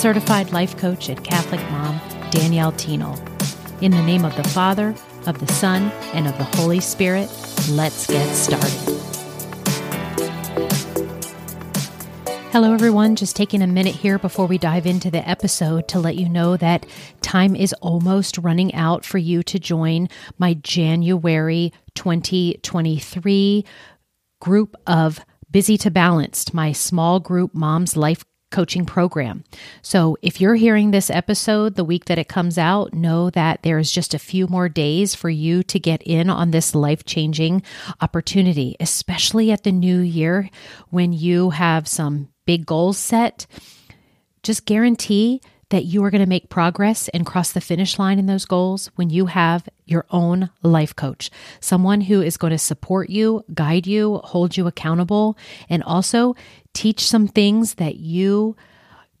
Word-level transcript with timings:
certified 0.00 0.50
life 0.50 0.78
coach 0.78 1.10
and 1.10 1.22
Catholic 1.22 1.60
mom, 1.70 2.00
Danielle 2.30 2.72
Thienel. 2.72 3.18
In 3.82 3.90
the 3.90 4.00
name 4.00 4.24
of 4.24 4.34
the 4.34 4.48
Father, 4.48 4.94
of 5.26 5.38
the 5.38 5.52
Son, 5.52 5.92
and 6.14 6.26
of 6.26 6.38
the 6.38 6.44
Holy 6.56 6.80
Spirit, 6.80 7.28
let's 7.72 8.06
get 8.06 8.26
started. 8.34 8.70
Hello, 12.50 12.72
everyone. 12.72 13.14
Just 13.14 13.36
taking 13.36 13.60
a 13.60 13.66
minute 13.66 13.94
here 13.94 14.18
before 14.18 14.46
we 14.46 14.56
dive 14.56 14.86
into 14.86 15.10
the 15.10 15.28
episode 15.28 15.86
to 15.88 16.00
let 16.00 16.16
you 16.16 16.30
know 16.30 16.56
that 16.56 16.86
time 17.20 17.54
is 17.54 17.74
almost 17.74 18.38
running 18.38 18.74
out 18.74 19.04
for 19.04 19.18
you 19.18 19.42
to 19.42 19.58
join 19.58 20.08
my 20.38 20.54
January 20.54 21.74
2023 21.94 23.66
group 24.40 24.76
of 24.86 25.20
Busy 25.50 25.76
to 25.76 25.90
Balanced, 25.90 26.54
my 26.54 26.72
small 26.72 27.20
group 27.20 27.54
mom's 27.54 27.98
life 27.98 28.24
coaching 28.50 28.84
program. 28.84 29.44
So 29.82 30.16
if 30.22 30.40
you're 30.40 30.56
hearing 30.56 30.90
this 30.90 31.10
episode 31.10 31.74
the 31.74 31.84
week 31.84 32.06
that 32.06 32.18
it 32.18 32.28
comes 32.28 32.58
out, 32.58 32.92
know 32.92 33.30
that 33.30 33.62
there's 33.62 33.90
just 33.90 34.14
a 34.14 34.18
few 34.18 34.46
more 34.46 34.68
days 34.68 35.14
for 35.14 35.30
you 35.30 35.62
to 35.64 35.78
get 35.78 36.02
in 36.02 36.28
on 36.28 36.50
this 36.50 36.74
life 36.74 37.04
changing 37.04 37.62
opportunity, 38.00 38.76
especially 38.80 39.52
at 39.52 39.62
the 39.62 39.72
new 39.72 40.00
year 40.00 40.50
when 40.88 41.12
you 41.12 41.50
have 41.50 41.86
some 41.86 42.28
big 42.44 42.66
goals 42.66 42.98
set. 42.98 43.46
Just 44.42 44.66
guarantee 44.66 45.40
that 45.70 45.84
you 45.84 46.04
are 46.04 46.10
going 46.10 46.22
to 46.22 46.28
make 46.28 46.48
progress 46.48 47.08
and 47.08 47.26
cross 47.26 47.52
the 47.52 47.60
finish 47.60 47.98
line 47.98 48.18
in 48.18 48.26
those 48.26 48.44
goals 48.44 48.90
when 48.96 49.10
you 49.10 49.26
have 49.26 49.68
your 49.86 50.04
own 50.10 50.50
life 50.62 50.94
coach, 50.94 51.30
someone 51.60 52.02
who 52.02 52.20
is 52.20 52.36
going 52.36 52.52
to 52.52 52.58
support 52.58 53.08
you, 53.08 53.44
guide 53.54 53.86
you, 53.86 54.20
hold 54.24 54.56
you 54.56 54.66
accountable, 54.66 55.36
and 55.68 55.82
also 55.82 56.34
teach 56.74 57.06
some 57.06 57.26
things 57.26 57.74
that 57.74 57.96
you 57.96 58.56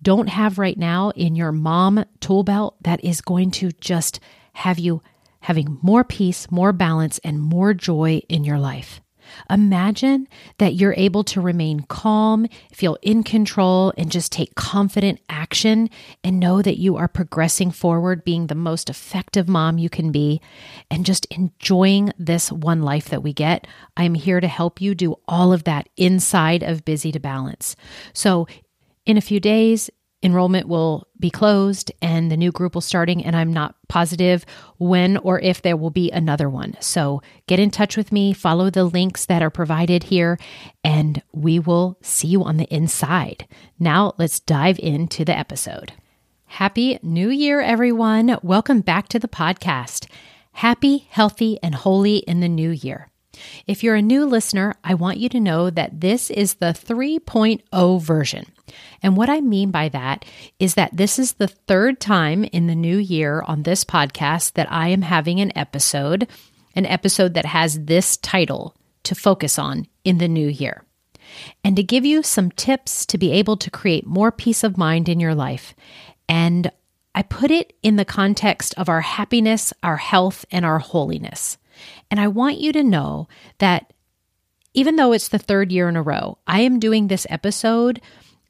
don't 0.02 0.28
have 0.28 0.58
right 0.58 0.78
now 0.78 1.10
in 1.10 1.36
your 1.36 1.52
mom 1.52 2.04
tool 2.20 2.42
belt 2.42 2.76
that 2.82 3.02
is 3.04 3.20
going 3.20 3.50
to 3.50 3.70
just 3.80 4.20
have 4.52 4.78
you 4.78 5.02
having 5.40 5.78
more 5.82 6.04
peace, 6.04 6.50
more 6.50 6.72
balance, 6.72 7.18
and 7.24 7.40
more 7.40 7.74
joy 7.74 8.20
in 8.28 8.44
your 8.44 8.58
life. 8.58 9.00
Imagine 9.48 10.28
that 10.58 10.74
you're 10.74 10.94
able 10.96 11.24
to 11.24 11.40
remain 11.40 11.80
calm, 11.80 12.46
feel 12.72 12.96
in 13.02 13.22
control, 13.22 13.92
and 13.96 14.10
just 14.10 14.32
take 14.32 14.54
confident 14.54 15.20
action 15.28 15.90
and 16.22 16.40
know 16.40 16.62
that 16.62 16.78
you 16.78 16.96
are 16.96 17.08
progressing 17.08 17.70
forward, 17.70 18.24
being 18.24 18.46
the 18.46 18.54
most 18.54 18.90
effective 18.90 19.48
mom 19.48 19.78
you 19.78 19.88
can 19.88 20.12
be, 20.12 20.40
and 20.90 21.06
just 21.06 21.26
enjoying 21.26 22.12
this 22.18 22.50
one 22.50 22.82
life 22.82 23.08
that 23.08 23.22
we 23.22 23.32
get. 23.32 23.66
I'm 23.96 24.14
here 24.14 24.40
to 24.40 24.48
help 24.48 24.80
you 24.80 24.94
do 24.94 25.16
all 25.28 25.52
of 25.52 25.64
that 25.64 25.88
inside 25.96 26.62
of 26.62 26.84
Busy 26.84 27.12
to 27.12 27.20
Balance. 27.20 27.76
So, 28.12 28.46
in 29.06 29.16
a 29.16 29.22
few 29.22 29.40
days, 29.40 29.90
enrollment 30.22 30.68
will 30.68 31.06
be 31.18 31.30
closed 31.30 31.90
and 32.02 32.30
the 32.30 32.36
new 32.36 32.52
group 32.52 32.74
will 32.74 32.80
starting 32.80 33.24
and 33.24 33.34
I'm 33.34 33.52
not 33.52 33.74
positive 33.88 34.44
when 34.78 35.16
or 35.18 35.40
if 35.40 35.62
there 35.62 35.76
will 35.76 35.90
be 35.90 36.10
another 36.10 36.48
one. 36.48 36.76
So 36.80 37.22
get 37.46 37.58
in 37.58 37.70
touch 37.70 37.96
with 37.96 38.12
me, 38.12 38.32
follow 38.32 38.70
the 38.70 38.84
links 38.84 39.26
that 39.26 39.42
are 39.42 39.50
provided 39.50 40.04
here 40.04 40.38
and 40.84 41.22
we 41.32 41.58
will 41.58 41.98
see 42.02 42.28
you 42.28 42.44
on 42.44 42.58
the 42.58 42.72
inside. 42.74 43.46
Now 43.78 44.14
let's 44.18 44.40
dive 44.40 44.78
into 44.78 45.24
the 45.24 45.36
episode. 45.36 45.92
Happy 46.46 46.98
New 47.02 47.30
Year 47.30 47.60
everyone. 47.60 48.38
Welcome 48.42 48.80
back 48.80 49.08
to 49.08 49.18
the 49.18 49.28
podcast. 49.28 50.06
Happy, 50.52 51.06
healthy 51.10 51.58
and 51.62 51.74
holy 51.74 52.18
in 52.18 52.40
the 52.40 52.48
new 52.48 52.70
year. 52.70 53.08
If 53.66 53.82
you're 53.82 53.94
a 53.94 54.02
new 54.02 54.26
listener, 54.26 54.74
I 54.84 54.94
want 54.94 55.18
you 55.18 55.28
to 55.30 55.40
know 55.40 55.70
that 55.70 56.00
this 56.00 56.30
is 56.30 56.54
the 56.54 56.66
3.0 56.66 58.02
version. 58.02 58.46
And 59.02 59.16
what 59.16 59.30
I 59.30 59.40
mean 59.40 59.70
by 59.70 59.88
that 59.90 60.24
is 60.58 60.74
that 60.74 60.96
this 60.96 61.18
is 61.18 61.32
the 61.32 61.48
third 61.48 62.00
time 62.00 62.44
in 62.44 62.66
the 62.66 62.74
new 62.74 62.96
year 62.96 63.42
on 63.46 63.62
this 63.62 63.84
podcast 63.84 64.52
that 64.52 64.70
I 64.70 64.88
am 64.88 65.02
having 65.02 65.40
an 65.40 65.56
episode, 65.56 66.28
an 66.74 66.86
episode 66.86 67.34
that 67.34 67.46
has 67.46 67.84
this 67.84 68.16
title 68.16 68.76
to 69.04 69.14
focus 69.14 69.58
on 69.58 69.86
in 70.04 70.18
the 70.18 70.28
new 70.28 70.48
year. 70.48 70.84
And 71.62 71.76
to 71.76 71.82
give 71.82 72.04
you 72.04 72.22
some 72.22 72.50
tips 72.50 73.06
to 73.06 73.18
be 73.18 73.32
able 73.32 73.56
to 73.58 73.70
create 73.70 74.06
more 74.06 74.32
peace 74.32 74.64
of 74.64 74.76
mind 74.76 75.08
in 75.08 75.20
your 75.20 75.34
life. 75.34 75.74
And 76.28 76.70
I 77.14 77.22
put 77.22 77.50
it 77.50 77.72
in 77.82 77.96
the 77.96 78.04
context 78.04 78.74
of 78.76 78.88
our 78.88 79.00
happiness, 79.00 79.72
our 79.82 79.96
health, 79.96 80.44
and 80.50 80.64
our 80.64 80.78
holiness. 80.78 81.58
And 82.10 82.20
I 82.20 82.28
want 82.28 82.58
you 82.58 82.72
to 82.72 82.82
know 82.82 83.28
that 83.58 83.92
even 84.74 84.96
though 84.96 85.12
it's 85.12 85.28
the 85.28 85.38
third 85.38 85.72
year 85.72 85.88
in 85.88 85.96
a 85.96 86.02
row, 86.02 86.38
I 86.46 86.60
am 86.60 86.78
doing 86.78 87.08
this 87.08 87.26
episode 87.28 88.00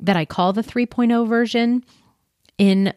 that 0.00 0.16
I 0.16 0.24
call 0.24 0.52
the 0.52 0.62
3.0 0.62 1.28
version 1.28 1.84
in 2.58 2.92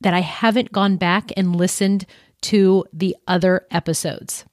that 0.00 0.14
I 0.14 0.20
haven't 0.20 0.72
gone 0.72 0.96
back 0.96 1.32
and 1.36 1.56
listened 1.56 2.06
to 2.42 2.84
the 2.92 3.16
other 3.26 3.66
episodes. 3.70 4.44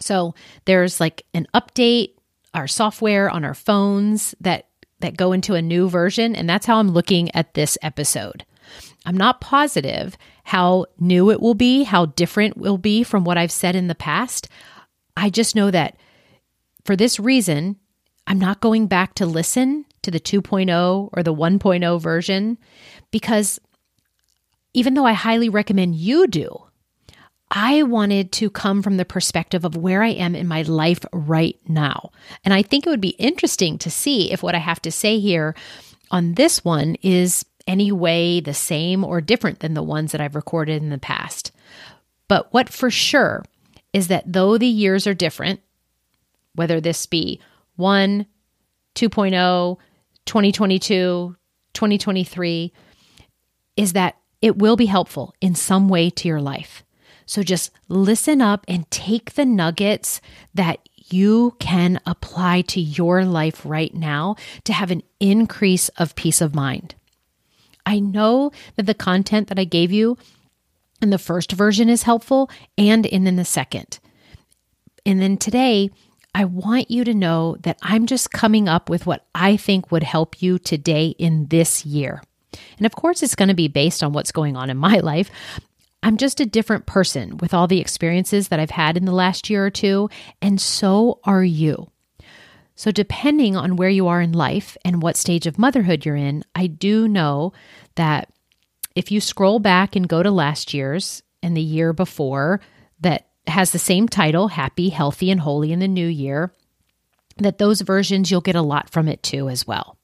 So 0.00 0.34
there's 0.64 1.00
like 1.00 1.24
an 1.34 1.46
update, 1.54 2.10
our 2.52 2.66
software 2.68 3.28
on 3.30 3.44
our 3.44 3.54
phones 3.54 4.34
that 4.40 4.68
that 5.00 5.16
go 5.16 5.32
into 5.32 5.54
a 5.54 5.60
new 5.60 5.88
version 5.88 6.34
and 6.34 6.48
that's 6.48 6.66
how 6.66 6.78
I'm 6.78 6.90
looking 6.90 7.34
at 7.34 7.54
this 7.54 7.76
episode. 7.82 8.44
I'm 9.04 9.16
not 9.16 9.40
positive 9.40 10.16
how 10.44 10.86
new 10.98 11.30
it 11.30 11.40
will 11.40 11.54
be, 11.54 11.82
how 11.82 12.06
different 12.06 12.56
it 12.56 12.60
will 12.60 12.78
be 12.78 13.02
from 13.02 13.24
what 13.24 13.36
I've 13.36 13.52
said 13.52 13.76
in 13.76 13.88
the 13.88 13.94
past. 13.94 14.48
I 15.16 15.30
just 15.30 15.54
know 15.54 15.70
that 15.70 15.96
for 16.84 16.96
this 16.96 17.20
reason, 17.20 17.76
I'm 18.26 18.38
not 18.38 18.60
going 18.60 18.86
back 18.86 19.14
to 19.16 19.26
listen 19.26 19.84
to 20.04 20.10
the 20.10 20.20
2.0 20.20 21.10
or 21.12 21.22
the 21.22 21.34
1.0 21.34 22.00
version 22.00 22.58
because 23.10 23.60
even 24.72 24.94
though 24.94 25.06
I 25.06 25.12
highly 25.12 25.48
recommend 25.48 25.94
you 25.94 26.26
do, 26.26 26.64
I 27.50 27.84
wanted 27.84 28.32
to 28.32 28.50
come 28.50 28.82
from 28.82 28.96
the 28.96 29.04
perspective 29.04 29.64
of 29.64 29.76
where 29.76 30.02
I 30.02 30.08
am 30.08 30.34
in 30.34 30.48
my 30.48 30.62
life 30.62 31.04
right 31.12 31.58
now. 31.68 32.10
And 32.44 32.52
I 32.52 32.62
think 32.62 32.86
it 32.86 32.90
would 32.90 33.00
be 33.00 33.10
interesting 33.10 33.78
to 33.78 33.90
see 33.90 34.32
if 34.32 34.42
what 34.42 34.54
I 34.54 34.58
have 34.58 34.82
to 34.82 34.90
say 34.90 35.20
here 35.20 35.54
on 36.10 36.34
this 36.34 36.64
one 36.64 36.96
is 37.02 37.44
any 37.66 37.92
way 37.92 38.40
the 38.40 38.54
same 38.54 39.04
or 39.04 39.20
different 39.20 39.60
than 39.60 39.74
the 39.74 39.82
ones 39.82 40.12
that 40.12 40.20
I've 40.20 40.34
recorded 40.34 40.82
in 40.82 40.90
the 40.90 40.98
past. 40.98 41.52
But 42.28 42.52
what 42.52 42.68
for 42.68 42.90
sure 42.90 43.44
is 43.92 44.08
that 44.08 44.24
though 44.30 44.58
the 44.58 44.66
years 44.66 45.06
are 45.06 45.14
different, 45.14 45.60
whether 46.54 46.80
this 46.80 47.06
be 47.06 47.40
1, 47.76 48.26
2.0, 48.94 49.78
2022, 50.26 51.36
2023 51.72 52.72
is 53.76 53.92
that 53.92 54.16
it 54.40 54.56
will 54.56 54.76
be 54.76 54.86
helpful 54.86 55.34
in 55.40 55.54
some 55.54 55.88
way 55.88 56.10
to 56.10 56.28
your 56.28 56.40
life. 56.40 56.84
So 57.26 57.42
just 57.42 57.70
listen 57.88 58.40
up 58.40 58.64
and 58.68 58.90
take 58.90 59.34
the 59.34 59.46
nuggets 59.46 60.20
that 60.52 60.80
you 61.06 61.56
can 61.58 62.00
apply 62.06 62.62
to 62.62 62.80
your 62.80 63.24
life 63.24 63.62
right 63.64 63.94
now 63.94 64.36
to 64.64 64.72
have 64.72 64.90
an 64.90 65.02
increase 65.20 65.88
of 65.90 66.14
peace 66.14 66.40
of 66.40 66.54
mind. 66.54 66.94
I 67.86 68.00
know 68.00 68.52
that 68.76 68.86
the 68.86 68.94
content 68.94 69.48
that 69.48 69.58
I 69.58 69.64
gave 69.64 69.92
you 69.92 70.16
in 71.02 71.10
the 71.10 71.18
first 71.18 71.52
version 71.52 71.88
is 71.88 72.04
helpful 72.04 72.50
and 72.78 73.04
in, 73.04 73.26
in 73.26 73.36
the 73.36 73.44
second. 73.44 73.98
And 75.04 75.20
then 75.20 75.36
today, 75.36 75.90
I 76.34 76.44
want 76.44 76.90
you 76.90 77.04
to 77.04 77.14
know 77.14 77.56
that 77.60 77.78
I'm 77.80 78.06
just 78.06 78.32
coming 78.32 78.68
up 78.68 78.90
with 78.90 79.06
what 79.06 79.26
I 79.34 79.56
think 79.56 79.92
would 79.92 80.02
help 80.02 80.42
you 80.42 80.58
today 80.58 81.08
in 81.18 81.46
this 81.46 81.86
year. 81.86 82.22
And 82.76 82.86
of 82.86 82.96
course, 82.96 83.22
it's 83.22 83.36
going 83.36 83.48
to 83.48 83.54
be 83.54 83.68
based 83.68 84.02
on 84.02 84.12
what's 84.12 84.32
going 84.32 84.56
on 84.56 84.68
in 84.68 84.76
my 84.76 84.98
life. 85.00 85.30
I'm 86.02 86.16
just 86.16 86.40
a 86.40 86.46
different 86.46 86.86
person 86.86 87.38
with 87.38 87.54
all 87.54 87.66
the 87.66 87.80
experiences 87.80 88.48
that 88.48 88.60
I've 88.60 88.70
had 88.70 88.96
in 88.96 89.06
the 89.06 89.12
last 89.12 89.48
year 89.48 89.64
or 89.64 89.70
two, 89.70 90.10
and 90.42 90.60
so 90.60 91.20
are 91.24 91.44
you. 91.44 91.90
So, 92.76 92.90
depending 92.90 93.56
on 93.56 93.76
where 93.76 93.88
you 93.88 94.08
are 94.08 94.20
in 94.20 94.32
life 94.32 94.76
and 94.84 95.00
what 95.00 95.16
stage 95.16 95.46
of 95.46 95.58
motherhood 95.58 96.04
you're 96.04 96.16
in, 96.16 96.44
I 96.54 96.66
do 96.66 97.08
know 97.08 97.52
that 97.94 98.28
if 98.94 99.10
you 99.10 99.20
scroll 99.20 99.60
back 99.60 99.96
and 99.96 100.08
go 100.08 100.22
to 100.22 100.30
last 100.30 100.74
year's 100.74 101.22
and 101.42 101.56
the 101.56 101.62
year 101.62 101.92
before, 101.92 102.60
that 103.00 103.28
has 103.46 103.72
the 103.72 103.78
same 103.78 104.08
title, 104.08 104.48
Happy, 104.48 104.88
Healthy, 104.88 105.30
and 105.30 105.40
Holy 105.40 105.72
in 105.72 105.78
the 105.78 105.88
New 105.88 106.06
Year, 106.06 106.52
that 107.36 107.58
those 107.58 107.80
versions 107.80 108.30
you'll 108.30 108.40
get 108.40 108.56
a 108.56 108.62
lot 108.62 108.90
from 108.90 109.08
it 109.08 109.22
too 109.22 109.48
as 109.48 109.66
well. 109.66 109.98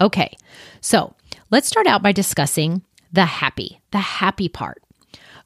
Okay, 0.00 0.36
so 0.80 1.14
let's 1.50 1.68
start 1.68 1.86
out 1.86 2.02
by 2.02 2.12
discussing 2.12 2.82
the 3.12 3.24
happy, 3.24 3.80
the 3.92 3.98
happy 3.98 4.48
part. 4.48 4.82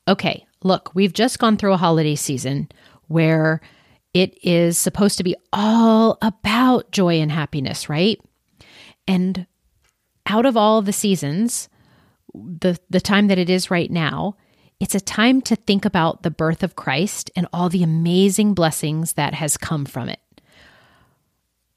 Okay, 0.09 0.47
look, 0.63 0.95
we've 0.95 1.13
just 1.13 1.39
gone 1.39 1.57
through 1.57 1.73
a 1.73 1.79
holiday 1.79 2.15
season 2.15 2.69
where 3.09 3.61
it 4.13 4.37
is 4.43 4.77
supposed 4.79 5.19
to 5.19 5.25
be 5.25 5.37
all 5.53 6.19
about 6.21 6.91
joy 6.91 7.21
and 7.21 7.31
happiness, 7.31 7.89
right? 7.89 8.21
And 9.07 9.47
out 10.27 10.47
of 10.47 10.57
all 10.57 10.83
the 10.83 10.93
seasons, 10.93 11.69
the 12.35 12.79
the 12.89 13.01
time 13.01 13.29
that 13.29 13.39
it 13.39 13.51
is 13.51 13.71
right 13.71 13.91
now, 13.91 14.37
it's 14.81 14.95
a 14.95 15.01
time 15.01 15.43
to 15.43 15.55
think 15.55 15.85
about 15.85 16.23
the 16.23 16.31
birth 16.31 16.63
of 16.63 16.75
Christ 16.75 17.31
and 17.37 17.47
all 17.53 17.69
the 17.69 17.83
amazing 17.83 18.55
blessings 18.55 19.13
that 19.13 19.35
has 19.35 19.57
come 19.57 19.85
from 19.85 20.09
it. 20.09 20.21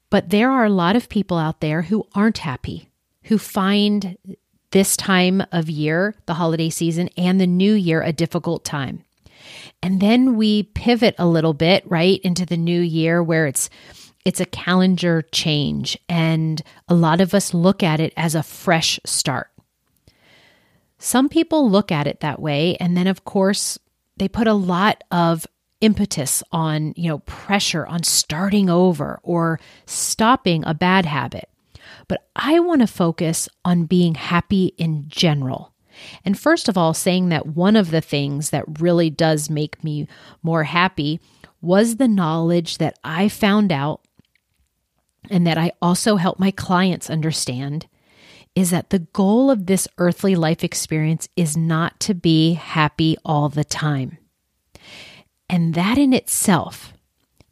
But 0.08 0.30
there 0.30 0.50
are 0.50 0.64
a 0.64 0.70
lot 0.70 0.96
of 0.96 1.08
people 1.08 1.36
out 1.36 1.60
there 1.60 1.82
who 1.82 2.06
aren't 2.14 2.38
happy, 2.38 2.88
who 3.24 3.36
find 3.36 4.16
this 4.70 4.96
time 4.96 5.42
of 5.52 5.68
year, 5.68 6.14
the 6.26 6.34
holiday 6.34 6.70
season, 6.70 7.10
and 7.16 7.40
the 7.40 7.46
new 7.46 7.74
year 7.74 8.02
a 8.02 8.12
difficult 8.12 8.64
time. 8.64 9.04
And 9.82 10.00
then 10.00 10.36
we 10.36 10.62
pivot 10.62 11.14
a 11.18 11.26
little 11.26 11.52
bit, 11.52 11.88
right, 11.88 12.20
into 12.22 12.46
the 12.46 12.56
new 12.56 12.80
year 12.80 13.22
where 13.22 13.46
it's 13.46 13.68
it's 14.24 14.40
a 14.40 14.46
calendar 14.46 15.20
change 15.32 15.98
and 16.08 16.62
a 16.88 16.94
lot 16.94 17.20
of 17.20 17.34
us 17.34 17.52
look 17.52 17.82
at 17.82 18.00
it 18.00 18.14
as 18.16 18.34
a 18.34 18.42
fresh 18.42 18.98
start. 19.04 19.50
Some 21.04 21.28
people 21.28 21.68
look 21.68 21.92
at 21.92 22.06
it 22.06 22.20
that 22.20 22.40
way 22.40 22.76
and 22.76 22.96
then 22.96 23.06
of 23.06 23.26
course 23.26 23.78
they 24.16 24.26
put 24.26 24.46
a 24.46 24.54
lot 24.54 25.04
of 25.10 25.46
impetus 25.82 26.42
on, 26.50 26.94
you 26.96 27.10
know, 27.10 27.18
pressure 27.18 27.84
on 27.84 28.02
starting 28.04 28.70
over 28.70 29.20
or 29.22 29.60
stopping 29.84 30.64
a 30.64 30.72
bad 30.72 31.04
habit. 31.04 31.50
But 32.08 32.26
I 32.34 32.58
want 32.58 32.80
to 32.80 32.86
focus 32.86 33.50
on 33.66 33.84
being 33.84 34.14
happy 34.14 34.72
in 34.78 35.04
general. 35.06 35.74
And 36.24 36.38
first 36.38 36.70
of 36.70 36.78
all, 36.78 36.94
saying 36.94 37.28
that 37.28 37.48
one 37.48 37.76
of 37.76 37.90
the 37.90 38.00
things 38.00 38.48
that 38.48 38.80
really 38.80 39.10
does 39.10 39.50
make 39.50 39.84
me 39.84 40.08
more 40.42 40.64
happy 40.64 41.20
was 41.60 41.96
the 41.96 42.08
knowledge 42.08 42.78
that 42.78 42.98
I 43.04 43.28
found 43.28 43.70
out 43.70 44.00
and 45.28 45.46
that 45.46 45.58
I 45.58 45.72
also 45.82 46.16
help 46.16 46.38
my 46.38 46.50
clients 46.50 47.10
understand 47.10 47.88
is 48.54 48.70
that 48.70 48.90
the 48.90 49.00
goal 49.00 49.50
of 49.50 49.66
this 49.66 49.88
earthly 49.98 50.36
life 50.36 50.62
experience 50.62 51.28
is 51.36 51.56
not 51.56 51.98
to 52.00 52.14
be 52.14 52.54
happy 52.54 53.16
all 53.24 53.48
the 53.48 53.64
time. 53.64 54.18
And 55.48 55.74
that 55.74 55.98
in 55.98 56.12
itself, 56.12 56.92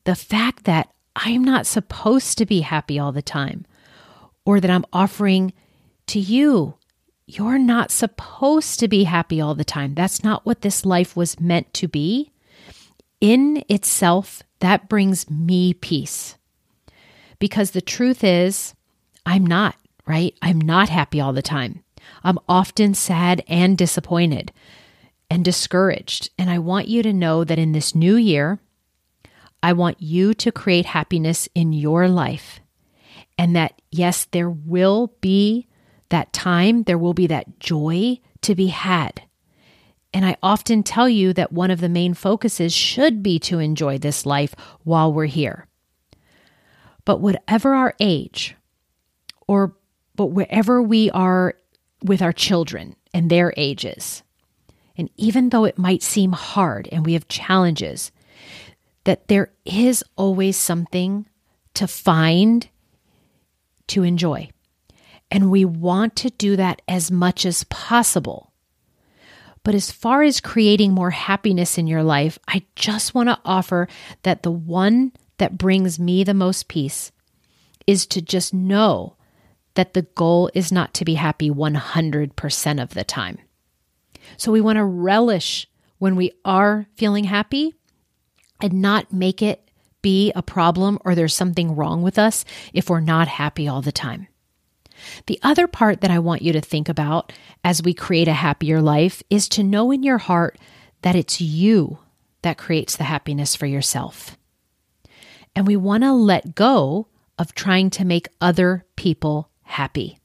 the 0.05 0.15
fact 0.15 0.65
that 0.65 0.93
I'm 1.17 1.45
not 1.45 1.67
supposed 1.67 2.39
to 2.39 2.47
be 2.47 2.61
happy 2.61 2.99
all 2.99 3.13
the 3.13 3.23
time, 3.23 3.67
or 4.45 4.61
that 4.61 4.71
I'm 4.71 4.87
offering 4.93 5.53
to 6.07 6.19
you 6.19 6.75
you're 7.27 7.59
not 7.59 7.91
supposed 7.91 8.81
to 8.81 8.89
be 8.89 9.05
happy 9.05 9.41
all 9.41 9.55
the 9.55 9.65
time. 9.65 9.95
That's 9.95 10.25
not 10.25 10.45
what 10.45 10.61
this 10.61 10.85
life 10.85 11.17
was 11.17 11.41
meant 11.41 11.73
to 11.75 11.89
be. 11.89 12.31
In 13.21 13.65
itself, 13.69 14.43
that 14.59 14.89
brings 14.89 15.31
me 15.31 15.73
peace. 15.73 16.37
Because 17.39 17.71
the 17.71 17.81
truth 17.81 18.23
is, 18.25 18.75
I'm 19.25 19.47
not, 19.47 19.77
right? 20.07 20.35
I'm 20.43 20.61
not 20.61 20.89
happy 20.89 21.21
all 21.21 21.33
the 21.33 21.43
time. 21.43 21.83
I'm 22.25 22.39
often 22.49 22.95
sad 22.95 23.45
and 23.47 23.79
disappointed 23.79 24.53
and 25.31 25.45
discouraged. 25.45 26.31
And 26.37 26.51
I 26.51 26.59
want 26.59 26.89
you 26.89 27.03
to 27.03 27.13
know 27.13 27.45
that 27.45 27.59
in 27.59 27.73
this 27.73 27.95
new 27.95 28.17
year, 28.17 28.59
I 29.63 29.73
want 29.73 30.03
you 30.03 30.35
to 30.35 30.53
create 30.53 30.87
happiness 30.87 31.49
in 31.55 31.73
your 31.73 32.09
life. 32.09 32.61
And 33.39 33.57
that, 33.57 33.81
yes, 33.91 34.27
there 34.31 34.51
will 34.51 35.15
be 35.21 35.69
that 36.11 36.33
time, 36.33 36.83
there 36.83 36.99
will 36.99 37.15
be 37.15 37.27
that 37.29 37.59
joy 37.61 38.21
to 38.43 38.55
be 38.55 38.67
had. 38.67 39.23
And 40.13 40.27
I 40.27 40.37
often 40.43 40.83
tell 40.83 41.09
you 41.09 41.33
that 41.33 41.53
one 41.53 41.71
of 41.71 41.81
the 41.81 41.89
main 41.89 42.13
focuses 42.13 42.75
should 42.75 43.23
be 43.23 43.39
to 43.41 43.59
enjoy 43.59 43.97
this 43.97 44.27
life 44.27 44.55
while 44.85 45.13
we're 45.13 45.27
here. 45.27 45.67
But 47.05 47.21
whatever 47.21 47.75
our 47.75 47.95
age, 47.99 48.55
or 49.49 49.75
but 50.17 50.26
wherever 50.26 50.82
we 50.82 51.11
are 51.11 51.55
with 52.03 52.23
our 52.23 52.32
children 52.32 52.97
and 53.14 53.31
their 53.31 53.53
ages, 53.56 54.23
and 54.97 55.11
even 55.17 55.49
though 55.49 55.64
it 55.64 55.79
might 55.79 56.03
seem 56.03 56.32
hard 56.32 56.88
and 56.93 57.05
we 57.05 57.14
have 57.14 57.29
challenges, 57.29 58.12
that 59.05 59.29
there 59.29 59.53
is 59.64 60.05
always 60.17 60.56
something 60.56 61.26
to 61.75 61.87
find 61.87 62.69
to 63.88 64.03
enjoy. 64.03 64.49
And 65.31 65.50
we 65.50 65.64
want 65.64 66.15
to 66.17 66.31
do 66.31 66.56
that 66.56 66.82
as 66.87 67.11
much 67.11 67.47
as 67.47 67.65
possible. 67.65 68.53
But 69.65 69.75
as 69.75 69.91
far 69.91 70.23
as 70.23 70.41
creating 70.41 70.93
more 70.93 71.11
happiness 71.11 71.79
in 71.79 71.87
your 71.87 72.03
life, 72.03 72.38
I 72.49 72.65
just 72.76 73.15
want 73.15 73.29
to 73.29 73.38
offer 73.44 73.88
that 74.25 74.43
the 74.43 74.50
one 74.50 75.12
that 75.38 75.56
brings 75.56 75.99
me 75.99 76.25
the 76.25 76.35
most 76.35 76.69
peace 76.69 77.12
is 77.87 78.06
to 78.06 78.20
just 78.20 78.53
know 78.53 79.17
that 79.75 79.95
the 79.95 80.03
goal 80.03 80.51
is 80.55 80.71
not 80.73 80.95
to 80.95 81.05
be 81.05 81.15
happy 81.15 81.51
100% 81.51 82.83
of 82.83 82.95
the 82.95 83.05
time. 83.05 83.39
So 84.37 84.53
we 84.53 84.61
want 84.61 84.77
to 84.77 84.85
relish 84.85 85.67
when 85.99 86.17
we 86.17 86.33
are 86.45 86.87
feeling 86.97 87.25
happy 87.25 87.75
and 88.61 88.81
not 88.81 89.13
make 89.13 89.43
it 89.43 89.71
be 90.03 90.33
a 90.35 90.43
problem 90.43 90.99
or 91.05 91.15
there's 91.15 91.35
something 91.35 91.75
wrong 91.77 92.03
with 92.03 92.19
us 92.19 92.45
if 92.73 92.91
we're 92.91 93.01
not 93.01 93.29
happy 93.29 93.69
all 93.69 93.83
the 93.83 93.93
time. 93.93 94.27
The 95.27 95.39
other 95.43 95.67
part 95.67 96.01
that 96.01 96.11
I 96.11 96.19
want 96.19 96.43
you 96.43 96.53
to 96.53 96.61
think 96.61 96.89
about 96.89 97.33
as 97.65 97.83
we 97.83 97.95
create 97.95 98.29
a 98.29 98.33
happier 98.33 98.81
life 98.81 99.23
is 99.31 99.49
to 99.51 99.63
know 99.63 99.91
in 99.91 100.03
your 100.03 100.19
heart 100.19 100.59
that 101.03 101.17
it's 101.17 101.41
you 101.41 101.99
that 102.43 102.59
creates 102.59 102.97
the 102.97 103.05
happiness 103.05 103.57
for 103.57 103.67
yourself. 103.67 104.37
And 105.55 105.67
we 105.67 105.77
want 105.77 106.03
to 106.03 106.13
let 106.13 106.55
go 106.55 107.09
of 107.39 107.55
trying 107.55 107.91
to 107.91 108.05
make 108.05 108.29
other 108.41 108.85
people 108.97 109.51
happy. 109.73 110.19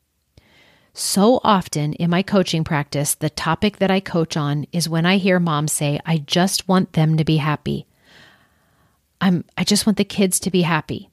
So 0.93 1.39
often 1.43 1.93
in 1.93 2.09
my 2.09 2.23
coaching 2.23 2.63
practice, 2.63 3.15
the 3.15 3.29
topic 3.29 3.77
that 3.77 3.91
I 3.91 3.99
coach 3.99 4.35
on 4.35 4.65
is 4.71 4.89
when 4.89 5.05
I 5.05 5.17
hear 5.17 5.39
moms 5.39 5.71
say, 5.71 5.99
I 6.05 6.17
just 6.17 6.67
want 6.67 6.93
them 6.93 7.17
to 7.17 7.23
be 7.23 7.37
happy. 7.37 7.85
I'm 9.21 9.45
I 9.57 9.63
just 9.63 9.85
want 9.85 9.97
the 9.97 10.05
kids 10.05 10.39
to 10.41 10.51
be 10.51 10.61
happy. 10.61 11.09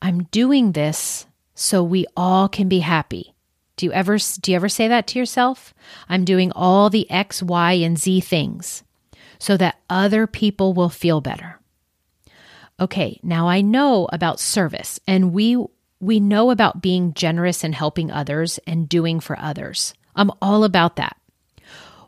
I'm 0.00 0.24
doing 0.24 0.72
this 0.72 1.26
so 1.54 1.82
we 1.82 2.06
all 2.16 2.48
can 2.48 2.68
be 2.68 2.80
happy. 2.80 3.34
Do 3.76 3.86
you 3.86 3.92
ever 3.92 4.18
do 4.40 4.52
you 4.52 4.56
ever 4.56 4.68
say 4.68 4.88
that 4.88 5.06
to 5.08 5.18
yourself? 5.18 5.74
I'm 6.08 6.24
doing 6.24 6.52
all 6.52 6.88
the 6.88 7.10
X, 7.10 7.42
Y, 7.42 7.72
and 7.72 7.98
Z 7.98 8.20
things 8.20 8.84
so 9.38 9.56
that 9.56 9.80
other 9.90 10.26
people 10.26 10.72
will 10.72 10.88
feel 10.88 11.20
better. 11.20 11.58
Okay, 12.78 13.18
now 13.22 13.48
I 13.48 13.60
know 13.60 14.08
about 14.12 14.40
service 14.40 15.00
and 15.06 15.32
we 15.32 15.56
we 16.02 16.18
know 16.18 16.50
about 16.50 16.82
being 16.82 17.14
generous 17.14 17.62
and 17.62 17.72
helping 17.72 18.10
others 18.10 18.58
and 18.66 18.88
doing 18.88 19.20
for 19.20 19.38
others. 19.38 19.94
I'm 20.16 20.32
all 20.42 20.64
about 20.64 20.96
that. 20.96 21.16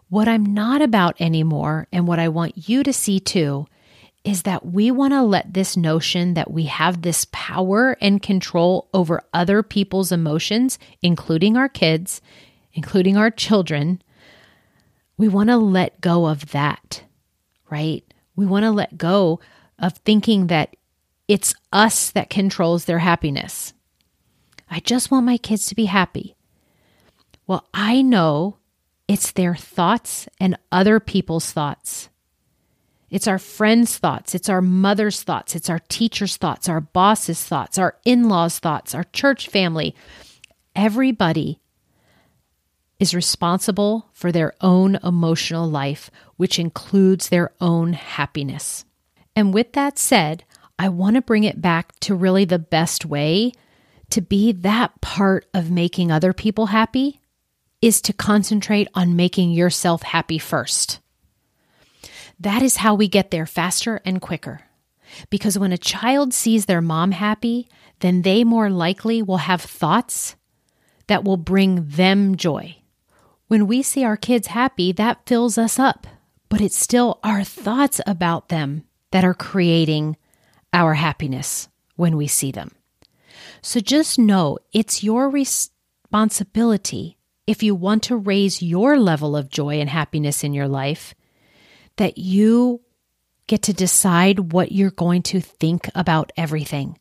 What 0.09 0.27
I'm 0.27 0.45
not 0.45 0.83
about 0.83 1.21
anymore 1.21 1.87
and 1.93 2.09
what 2.09 2.19
I 2.19 2.29
want 2.29 2.69
you 2.69 2.83
to 2.83 2.93
see 2.93 3.21
too 3.21 3.69
is 4.25 4.43
that 4.43 4.67
we 4.67 4.91
want 4.91 5.13
to 5.13 5.23
let 5.23 5.55
this 5.55 5.77
notion 5.77 6.35
that 6.35 6.51
we 6.51 6.65
have 6.65 7.03
this 7.03 7.29
power 7.31 7.97
and 8.01 8.21
control 8.21 8.89
over 8.93 9.23
other 9.33 9.63
people's 9.63 10.11
emotions, 10.11 10.77
including 11.01 11.57
our 11.57 11.69
kids, 11.69 12.21
including 12.73 13.17
our 13.17 13.31
children, 13.31 14.03
we 15.17 15.29
want 15.29 15.51
to 15.51 15.57
let 15.57 16.01
go 16.01 16.27
of 16.27 16.51
that, 16.51 17.05
right? 17.71 18.03
We 18.35 18.45
want 18.45 18.65
to 18.65 18.73
let 18.73 18.99
go 18.99 19.39
of 19.79 19.97
thinking 19.99 20.49
that 20.49 20.75
it's 21.29 21.55
us 21.73 22.11
that 22.11 22.29
controls 22.29 22.87
their 22.87 22.99
happiness. 22.99 23.73
I 24.71 24.81
just 24.81 25.11
want 25.11 25.27
my 25.27 25.37
kids 25.37 25.67
to 25.67 25.75
be 25.75 25.87
happy. 25.87 26.35
Well, 27.47 27.69
I 27.75 28.03
know 28.03 28.59
it's 29.07 29.33
their 29.33 29.55
thoughts 29.55 30.29
and 30.41 30.59
other 30.73 31.01
people's 31.01 31.53
thoughts. 31.53 32.09
It's 33.11 33.29
our 33.29 33.39
friends' 33.39 33.97
thoughts, 33.97 34.35
it's 34.35 34.49
our 34.49 34.63
mother's 34.63 35.23
thoughts, 35.23 35.55
it's 35.55 35.71
our 35.71 35.79
teacher's 35.89 36.37
thoughts, 36.37 36.69
our 36.69 36.81
boss's 36.81 37.45
thoughts, 37.45 37.79
our 37.79 37.97
in 38.05 38.29
law's 38.29 38.59
thoughts, 38.59 38.95
our 38.95 39.05
church 39.05 39.49
family. 39.49 39.95
Everybody 40.75 41.61
is 42.99 43.15
responsible 43.15 44.09
for 44.13 44.33
their 44.33 44.55
own 44.61 44.97
emotional 45.05 45.69
life, 45.69 46.11
which 46.37 46.59
includes 46.59 47.29
their 47.29 47.53
own 47.61 47.93
happiness. 47.93 48.85
And 49.37 49.55
with 49.55 49.75
that 49.75 49.99
said, 49.99 50.45
I 50.79 50.89
want 50.89 51.15
to 51.15 51.23
bring 51.23 51.45
it 51.45 51.61
back 51.61 51.99
to 52.01 52.15
really 52.15 52.45
the 52.45 52.59
best 52.59 53.05
way 53.05 53.53
to 54.15 54.21
be 54.21 54.53
that 54.53 55.01
part 55.01 55.45
of 55.53 55.73
making 55.73 56.13
other 56.13 56.33
people 56.33 56.67
happy 56.67 57.21
is 57.83 58.01
to 58.03 58.13
concentrate 58.13 58.87
on 58.95 59.17
making 59.17 59.51
yourself 59.51 60.03
happy 60.03 60.39
first. 60.39 61.01
That 62.39 62.63
is 62.63 62.77
how 62.77 62.95
we 62.95 63.09
get 63.09 63.33
there 63.33 63.45
faster 63.45 64.01
and 64.05 64.21
quicker. 64.21 64.61
Because 65.31 65.59
when 65.59 65.73
a 65.73 65.79
child 65.79 66.33
sees 66.33 66.67
their 66.67 66.81
mom 66.81 67.11
happy, 67.11 67.69
then 67.99 68.23
they 68.23 68.45
more 68.45 68.71
likely 68.71 69.21
will 69.21 69.39
have 69.39 69.61
thoughts 69.61 70.37
that 71.09 71.25
will 71.25 71.37
bring 71.37 71.85
them 71.89 72.37
joy. 72.37 72.77
When 73.49 73.67
we 73.67 73.83
see 73.83 74.05
our 74.05 74.17
kids 74.17 74.47
happy, 74.47 74.93
that 74.93 75.27
fills 75.27 75.59
us 75.59 75.77
up, 75.81 76.07
but 76.49 76.61
it's 76.61 76.79
still 76.79 77.19
our 77.25 77.43
thoughts 77.43 78.01
about 78.07 78.49
them 78.49 78.85
that 79.11 79.25
are 79.25 79.35
creating 79.35 80.17
our 80.73 80.95
happiness 80.95 81.69
when 81.97 82.17
we 82.17 82.29
see 82.29 82.53
them. 82.53 82.71
So 83.65 83.81
just 83.81 84.19
know 84.19 84.59
it's 84.75 85.03
your 85.03 85.31
responsibility 85.31 87.17
if 87.47 87.63
you 87.63 87.75
want 87.75 88.03
to 88.03 88.15
raise 88.15 88.61
your 88.61 88.99
level 88.99 89.35
of 89.35 89.49
joy 89.49 89.81
and 89.81 89.89
happiness 89.89 90.45
in 90.45 90.53
your 90.53 90.69
life 90.69 91.15
that 91.97 92.19
you 92.19 92.83
get 93.47 93.63
to 93.63 93.73
decide 93.73 94.53
what 94.53 94.71
you're 94.71 94.91
going 94.91 95.23
to 95.23 95.41
think 95.41 95.89
about 95.95 96.31
everything. 96.37 96.99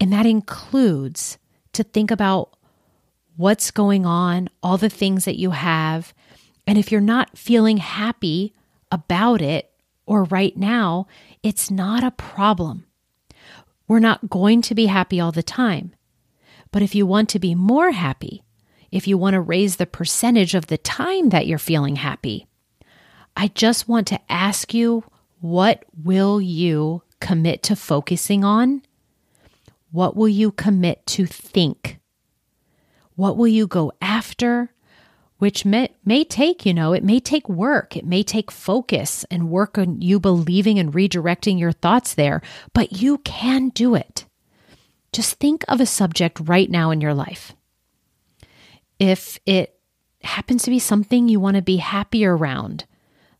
And 0.00 0.12
that 0.12 0.26
includes 0.26 1.38
to 1.74 1.84
think 1.84 2.10
about 2.10 2.56
what's 3.36 3.70
going 3.70 4.04
on, 4.04 4.48
all 4.60 4.76
the 4.76 4.90
things 4.90 5.24
that 5.26 5.38
you 5.38 5.52
have. 5.52 6.12
And 6.66 6.76
if 6.76 6.90
you're 6.90 7.00
not 7.00 7.38
feeling 7.38 7.76
happy 7.76 8.54
about 8.90 9.40
it 9.40 9.70
or 10.04 10.24
right 10.24 10.56
now, 10.56 11.06
it's 11.44 11.70
not 11.70 12.02
a 12.02 12.10
problem. 12.10 12.86
We're 13.92 13.98
not 13.98 14.30
going 14.30 14.62
to 14.62 14.74
be 14.74 14.86
happy 14.86 15.20
all 15.20 15.32
the 15.32 15.42
time. 15.42 15.94
But 16.70 16.80
if 16.80 16.94
you 16.94 17.04
want 17.04 17.28
to 17.28 17.38
be 17.38 17.54
more 17.54 17.90
happy, 17.90 18.42
if 18.90 19.06
you 19.06 19.18
want 19.18 19.34
to 19.34 19.40
raise 19.42 19.76
the 19.76 19.84
percentage 19.84 20.54
of 20.54 20.68
the 20.68 20.78
time 20.78 21.28
that 21.28 21.46
you're 21.46 21.58
feeling 21.58 21.96
happy, 21.96 22.46
I 23.36 23.48
just 23.48 23.88
want 23.88 24.06
to 24.06 24.32
ask 24.32 24.72
you 24.72 25.04
what 25.42 25.84
will 26.02 26.40
you 26.40 27.02
commit 27.20 27.62
to 27.64 27.76
focusing 27.76 28.44
on? 28.44 28.80
What 29.90 30.16
will 30.16 30.26
you 30.26 30.52
commit 30.52 31.06
to 31.08 31.26
think? 31.26 31.98
What 33.14 33.36
will 33.36 33.48
you 33.48 33.66
go 33.66 33.92
after? 34.00 34.72
Which 35.42 35.64
may, 35.64 35.88
may 36.04 36.22
take, 36.22 36.64
you 36.64 36.72
know, 36.72 36.92
it 36.92 37.02
may 37.02 37.18
take 37.18 37.48
work. 37.48 37.96
It 37.96 38.06
may 38.06 38.22
take 38.22 38.48
focus 38.48 39.24
and 39.28 39.50
work 39.50 39.76
on 39.76 40.00
you 40.00 40.20
believing 40.20 40.78
and 40.78 40.92
redirecting 40.92 41.58
your 41.58 41.72
thoughts 41.72 42.14
there, 42.14 42.42
but 42.74 42.92
you 43.02 43.18
can 43.18 43.70
do 43.70 43.96
it. 43.96 44.24
Just 45.12 45.40
think 45.40 45.64
of 45.66 45.80
a 45.80 45.84
subject 45.84 46.38
right 46.44 46.70
now 46.70 46.92
in 46.92 47.00
your 47.00 47.12
life. 47.12 47.56
If 49.00 49.40
it 49.44 49.76
happens 50.22 50.62
to 50.62 50.70
be 50.70 50.78
something 50.78 51.28
you 51.28 51.40
want 51.40 51.56
to 51.56 51.62
be 51.62 51.78
happier 51.78 52.36
around, 52.36 52.84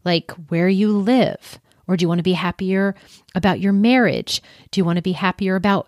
like 0.04 0.32
where 0.48 0.68
you 0.68 0.90
live, 0.90 1.60
or 1.86 1.96
do 1.96 2.02
you 2.02 2.08
want 2.08 2.18
to 2.18 2.24
be 2.24 2.32
happier 2.32 2.96
about 3.36 3.60
your 3.60 3.72
marriage? 3.72 4.42
Do 4.72 4.80
you 4.80 4.84
want 4.84 4.96
to 4.96 5.02
be 5.02 5.12
happier 5.12 5.54
about 5.54 5.86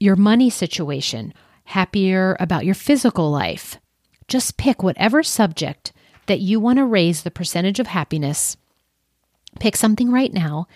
your 0.00 0.16
money 0.16 0.48
situation? 0.48 1.34
Happier 1.64 2.34
about 2.40 2.64
your 2.64 2.74
physical 2.74 3.30
life? 3.30 3.78
Just 4.28 4.56
pick 4.56 4.82
whatever 4.82 5.22
subject 5.22 5.92
that 6.26 6.40
you 6.40 6.58
want 6.60 6.78
to 6.78 6.84
raise 6.84 7.22
the 7.22 7.30
percentage 7.30 7.78
of 7.78 7.86
happiness. 7.88 8.56
Pick 9.60 9.76
something 9.76 10.10
right 10.10 10.32
now 10.32 10.66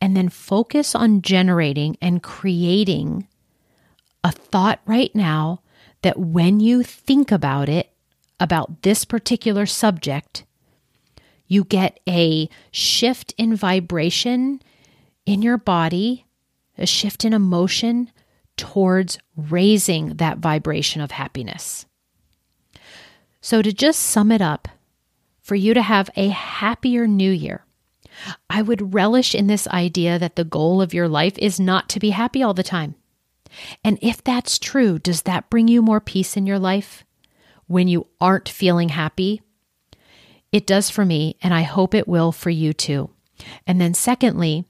and 0.00 0.16
then 0.16 0.28
focus 0.28 0.94
on 0.94 1.22
generating 1.22 1.96
and 2.00 2.22
creating 2.22 3.28
a 4.24 4.32
thought 4.32 4.80
right 4.86 5.14
now 5.14 5.60
that 6.02 6.18
when 6.18 6.60
you 6.60 6.82
think 6.82 7.30
about 7.30 7.68
it, 7.68 7.90
about 8.40 8.82
this 8.82 9.04
particular 9.04 9.66
subject, 9.66 10.44
you 11.46 11.64
get 11.64 12.00
a 12.08 12.48
shift 12.72 13.32
in 13.38 13.54
vibration 13.54 14.60
in 15.26 15.42
your 15.42 15.58
body, 15.58 16.26
a 16.76 16.86
shift 16.86 17.24
in 17.24 17.32
emotion 17.32 18.10
towards 18.56 19.18
raising 19.36 20.16
that 20.16 20.38
vibration 20.38 21.00
of 21.00 21.12
happiness. 21.12 21.86
So, 23.44 23.60
to 23.60 23.74
just 23.74 24.00
sum 24.00 24.32
it 24.32 24.40
up, 24.40 24.68
for 25.42 25.54
you 25.54 25.74
to 25.74 25.82
have 25.82 26.08
a 26.16 26.28
happier 26.28 27.06
new 27.06 27.30
year, 27.30 27.66
I 28.48 28.62
would 28.62 28.94
relish 28.94 29.34
in 29.34 29.48
this 29.48 29.68
idea 29.68 30.18
that 30.18 30.36
the 30.36 30.44
goal 30.44 30.80
of 30.80 30.94
your 30.94 31.08
life 31.08 31.36
is 31.36 31.60
not 31.60 31.90
to 31.90 32.00
be 32.00 32.08
happy 32.08 32.42
all 32.42 32.54
the 32.54 32.62
time. 32.62 32.94
And 33.84 33.98
if 34.00 34.24
that's 34.24 34.58
true, 34.58 34.98
does 34.98 35.24
that 35.24 35.50
bring 35.50 35.68
you 35.68 35.82
more 35.82 36.00
peace 36.00 36.38
in 36.38 36.46
your 36.46 36.58
life 36.58 37.04
when 37.66 37.86
you 37.86 38.06
aren't 38.18 38.48
feeling 38.48 38.88
happy? 38.88 39.42
It 40.50 40.66
does 40.66 40.88
for 40.88 41.04
me, 41.04 41.36
and 41.42 41.52
I 41.52 41.64
hope 41.64 41.94
it 41.94 42.08
will 42.08 42.32
for 42.32 42.48
you 42.48 42.72
too. 42.72 43.10
And 43.66 43.78
then, 43.78 43.92
secondly, 43.92 44.64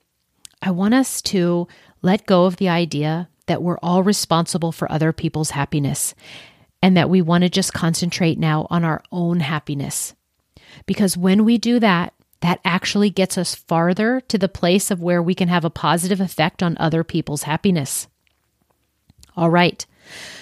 I 0.61 0.73
want 0.73 0.95
us 0.95 1.23
to 1.23 1.69
let 2.03 2.27
go 2.27 2.47
of 2.47 2.57
the 2.57 2.71
idea 2.71 3.29
that 3.47 3.63
we're 3.63 3.79
all 3.85 4.03
responsible 4.03 4.73
for 4.73 4.91
other 4.91 5.13
people's 5.13 5.51
happiness 5.51 6.17
and 6.85 6.99
that 6.99 7.09
we 7.09 7.23
want 7.23 7.43
to 7.43 7.49
just 7.49 7.73
concentrate 7.73 8.39
now 8.39 8.67
on 8.69 8.85
our 8.85 9.03
own 9.11 9.41
happiness. 9.41 10.15
Because 10.85 11.17
when 11.17 11.47
we 11.47 11.57
do 11.57 11.81
that, 11.81 12.13
that 12.43 12.61
actually 12.63 13.09
gets 13.09 13.39
us 13.39 13.55
farther 13.55 14.21
to 14.29 14.37
the 14.37 14.51
place 14.51 14.91
of 14.91 15.01
where 15.01 15.23
we 15.23 15.35
can 15.35 15.49
have 15.49 15.65
a 15.65 15.71
positive 15.71 16.21
effect 16.21 16.63
on 16.63 16.77
other 16.77 17.03
people's 17.03 17.45
happiness. 17.45 18.07
All 19.35 19.49
right. 19.49 19.87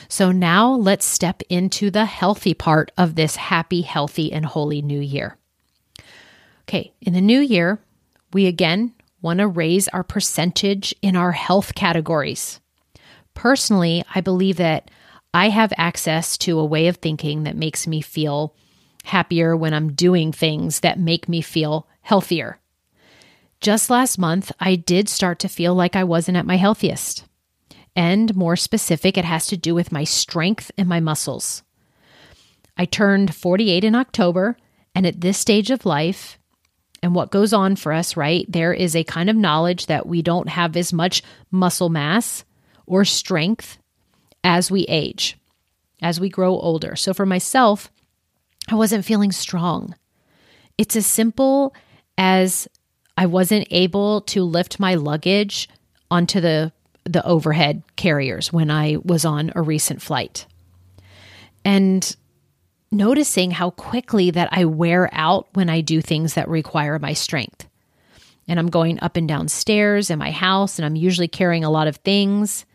So 0.08 0.32
now 0.32 0.72
let's 0.72 1.04
step 1.04 1.42
into 1.48 1.92
the 1.92 2.06
healthy 2.06 2.54
part 2.54 2.90
of 2.98 3.14
this 3.14 3.36
happy, 3.36 3.82
healthy, 3.82 4.32
and 4.32 4.44
holy 4.44 4.82
new 4.82 4.98
year. 4.98 5.36
Okay, 6.62 6.92
in 7.00 7.12
the 7.12 7.20
new 7.20 7.38
year, 7.38 7.78
we 8.32 8.48
again 8.48 8.94
want 9.20 9.38
to 9.38 9.46
raise 9.46 9.86
our 9.86 10.02
percentage 10.02 10.92
in 11.02 11.14
our 11.14 11.30
health 11.30 11.76
categories. 11.76 12.58
Personally, 13.32 14.02
I 14.12 14.20
believe 14.20 14.56
that 14.56 14.90
I 15.34 15.48
have 15.48 15.72
access 15.76 16.36
to 16.38 16.58
a 16.58 16.64
way 16.64 16.88
of 16.88 16.96
thinking 16.96 17.44
that 17.44 17.56
makes 17.56 17.86
me 17.86 18.00
feel 18.00 18.54
happier 19.04 19.56
when 19.56 19.72
I'm 19.72 19.92
doing 19.92 20.32
things 20.32 20.80
that 20.80 20.98
make 20.98 21.28
me 21.28 21.40
feel 21.40 21.88
healthier. 22.02 22.60
Just 23.60 23.90
last 23.90 24.18
month, 24.18 24.52
I 24.60 24.76
did 24.76 25.08
start 25.08 25.38
to 25.40 25.48
feel 25.48 25.74
like 25.74 25.96
I 25.96 26.04
wasn't 26.04 26.36
at 26.36 26.46
my 26.46 26.56
healthiest. 26.56 27.24
And 27.94 28.34
more 28.34 28.56
specific, 28.56 29.16
it 29.16 29.24
has 29.24 29.46
to 29.48 29.56
do 29.56 29.74
with 29.74 29.92
my 29.92 30.04
strength 30.04 30.70
and 30.76 30.88
my 30.88 31.00
muscles. 31.00 31.62
I 32.76 32.84
turned 32.84 33.34
48 33.34 33.84
in 33.84 33.94
October, 33.94 34.56
and 34.94 35.06
at 35.06 35.20
this 35.20 35.38
stage 35.38 35.70
of 35.70 35.86
life, 35.86 36.38
and 37.02 37.14
what 37.14 37.30
goes 37.30 37.52
on 37.52 37.76
for 37.76 37.92
us, 37.92 38.16
right, 38.16 38.46
there 38.48 38.72
is 38.72 38.94
a 38.94 39.04
kind 39.04 39.28
of 39.28 39.36
knowledge 39.36 39.86
that 39.86 40.06
we 40.06 40.22
don't 40.22 40.48
have 40.48 40.76
as 40.76 40.92
much 40.92 41.22
muscle 41.50 41.88
mass 41.88 42.44
or 42.86 43.04
strength 43.04 43.78
as 44.44 44.70
we 44.70 44.82
age, 44.84 45.38
as 46.00 46.20
we 46.20 46.28
grow 46.28 46.58
older. 46.58 46.96
So 46.96 47.14
for 47.14 47.26
myself, 47.26 47.90
I 48.68 48.74
wasn't 48.74 49.04
feeling 49.04 49.32
strong. 49.32 49.94
It's 50.78 50.96
as 50.96 51.06
simple 51.06 51.74
as 52.18 52.68
I 53.16 53.26
wasn't 53.26 53.68
able 53.70 54.22
to 54.22 54.42
lift 54.42 54.80
my 54.80 54.94
luggage 54.94 55.68
onto 56.10 56.40
the 56.40 56.72
the 57.04 57.24
overhead 57.26 57.82
carriers 57.96 58.52
when 58.52 58.70
I 58.70 58.96
was 59.02 59.24
on 59.24 59.50
a 59.56 59.62
recent 59.62 60.00
flight. 60.00 60.46
And 61.64 62.16
noticing 62.92 63.50
how 63.50 63.70
quickly 63.70 64.30
that 64.30 64.48
I 64.52 64.66
wear 64.66 65.08
out 65.12 65.48
when 65.54 65.68
I 65.68 65.80
do 65.80 66.00
things 66.00 66.34
that 66.34 66.48
require 66.48 66.98
my 66.98 67.12
strength. 67.12 67.68
And 68.46 68.58
I'm 68.58 68.68
going 68.68 69.00
up 69.00 69.16
and 69.16 69.26
down 69.26 69.48
stairs 69.48 70.10
in 70.10 70.18
my 70.18 70.30
house, 70.30 70.78
and 70.78 70.86
I'm 70.86 70.96
usually 70.96 71.28
carrying 71.28 71.64
a 71.64 71.70
lot 71.70 71.88
of 71.88 71.96
things. 71.96 72.66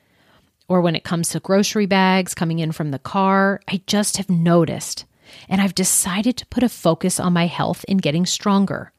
Or 0.69 0.81
when 0.81 0.95
it 0.95 1.03
comes 1.03 1.29
to 1.29 1.39
grocery 1.39 1.86
bags 1.86 2.33
coming 2.33 2.59
in 2.59 2.71
from 2.71 2.91
the 2.91 3.00
car, 3.00 3.62
I 3.67 3.81
just 3.88 4.17
have 4.17 4.29
noticed. 4.29 5.05
And 5.47 5.62
I've 5.62 5.75
decided 5.75 6.38
to 6.38 6.45
put 6.47 6.63
a 6.63 6.69
focus 6.69 7.19
on 7.19 7.33
my 7.33 7.47
health 7.47 7.86
in 7.88 7.97
getting 7.97 8.25
stronger. 8.25 8.91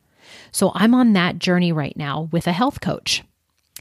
So 0.50 0.72
I'm 0.74 0.94
on 0.94 1.12
that 1.12 1.38
journey 1.38 1.72
right 1.72 1.96
now 1.96 2.28
with 2.32 2.46
a 2.46 2.52
health 2.52 2.80
coach. 2.80 3.22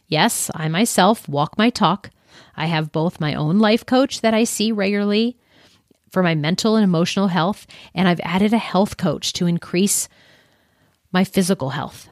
Yes, 0.08 0.50
I 0.53 0.67
myself 0.67 1.27
walk 1.27 1.58
my 1.58 1.70
talk. 1.70 2.10
I 2.56 2.67
have 2.67 2.91
both 2.91 3.20
my 3.20 3.34
own 3.34 3.60
life 3.60 3.86
coach 3.86 4.22
that 4.22 4.34
I 4.34 4.44
see 4.44 4.72
regularly 4.72 5.38
for 6.10 6.24
my 6.24 6.36
mental 6.36 6.75
and 6.75 6.84
emotional 6.84 7.27
health, 7.27 7.67
and 7.94 8.08
I've 8.08 8.22
added 8.22 8.53
a 8.53 8.58
health 8.58 8.98
coach 8.98 9.34
to 9.34 9.48
increase 9.48 10.08
my 11.12 11.24
physical 11.24 11.72
health. 11.72 12.10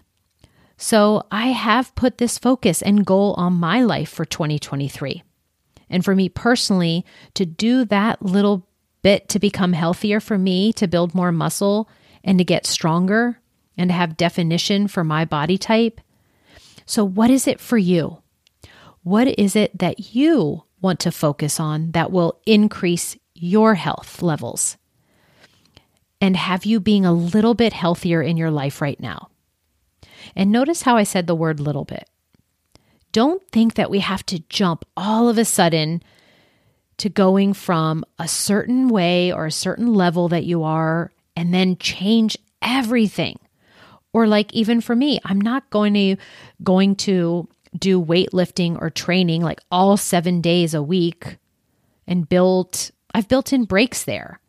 So 0.77 1.25
I 1.31 1.47
have 1.47 1.95
put 1.95 2.17
this 2.17 2.37
focus 2.37 2.81
and 2.81 3.05
goal 3.05 3.33
on 3.37 3.53
my 3.53 3.81
life 3.81 4.09
for 4.09 4.25
2023. 4.25 5.23
And 5.89 6.03
for 6.03 6.15
me 6.15 6.29
personally, 6.29 7.05
to 7.35 7.45
do 7.45 7.85
that 7.85 8.21
little 8.21 8.67
bit 9.01 9.29
to 9.29 9.39
become 9.39 9.73
healthier 9.73 10.19
for 10.19 10.37
me, 10.37 10.73
to 10.73 10.87
build 10.87 11.13
more 11.13 11.31
muscle 11.31 11.89
and 12.23 12.37
to 12.39 12.43
get 12.43 12.65
stronger 12.65 13.39
and 13.77 13.89
to 13.89 13.93
have 13.93 14.17
definition 14.17 14.87
for 14.87 15.03
my 15.03 15.25
body 15.25 15.57
type 15.57 16.01
so, 16.85 17.03
what 17.03 17.31
is 17.31 17.47
it 17.47 17.59
for 17.59 17.77
you? 17.77 18.21
What 19.03 19.27
is 19.39 19.55
it 19.55 19.77
that 19.79 20.15
you 20.15 20.63
want 20.81 20.99
to 21.01 21.11
focus 21.11 21.59
on 21.59 21.91
that 21.91 22.11
will 22.11 22.39
increase 22.45 23.17
your 23.33 23.75
health 23.75 24.21
levels 24.21 24.77
and 26.21 26.37
have 26.37 26.65
you 26.65 26.79
being 26.79 27.05
a 27.05 27.11
little 27.11 27.53
bit 27.53 27.73
healthier 27.73 28.21
in 28.21 28.37
your 28.37 28.51
life 28.51 28.81
right 28.81 28.99
now? 28.99 29.29
And 30.35 30.51
notice 30.51 30.83
how 30.83 30.95
I 30.95 31.03
said 31.03 31.27
the 31.27 31.35
word 31.35 31.59
little 31.59 31.85
bit. 31.85 32.07
Don't 33.15 33.47
think 33.47 33.75
that 33.75 33.89
we 33.89 33.99
have 33.99 34.25
to 34.25 34.43
jump 34.49 34.83
all 34.97 35.29
of 35.29 35.37
a 35.37 35.45
sudden 35.45 36.03
to 36.97 37.07
going 37.07 37.53
from 37.53 38.03
a 38.19 38.27
certain 38.27 38.89
way 38.89 39.31
or 39.31 39.45
a 39.45 39.51
certain 39.53 39.93
level 39.93 40.27
that 40.27 40.43
you 40.43 40.63
are 40.63 41.13
and 41.33 41.53
then 41.53 41.77
change 41.77 42.37
everything. 42.61 43.39
Or 44.11 44.27
like 44.27 44.51
even 44.51 44.81
for 44.81 44.97
me, 44.97 45.21
I'm 45.23 45.39
not 45.39 45.69
going 45.69 45.93
to 45.93 46.17
going 46.61 46.97
to 47.07 47.47
do 47.79 48.03
weightlifting 48.03 48.81
or 48.81 48.89
training 48.89 49.41
like 49.41 49.61
all 49.71 49.95
7 49.95 50.41
days 50.41 50.73
a 50.73 50.83
week 50.83 51.37
and 52.05 52.27
built 52.27 52.91
I've 53.13 53.29
built 53.29 53.53
in 53.53 53.63
breaks 53.63 54.03
there. 54.03 54.41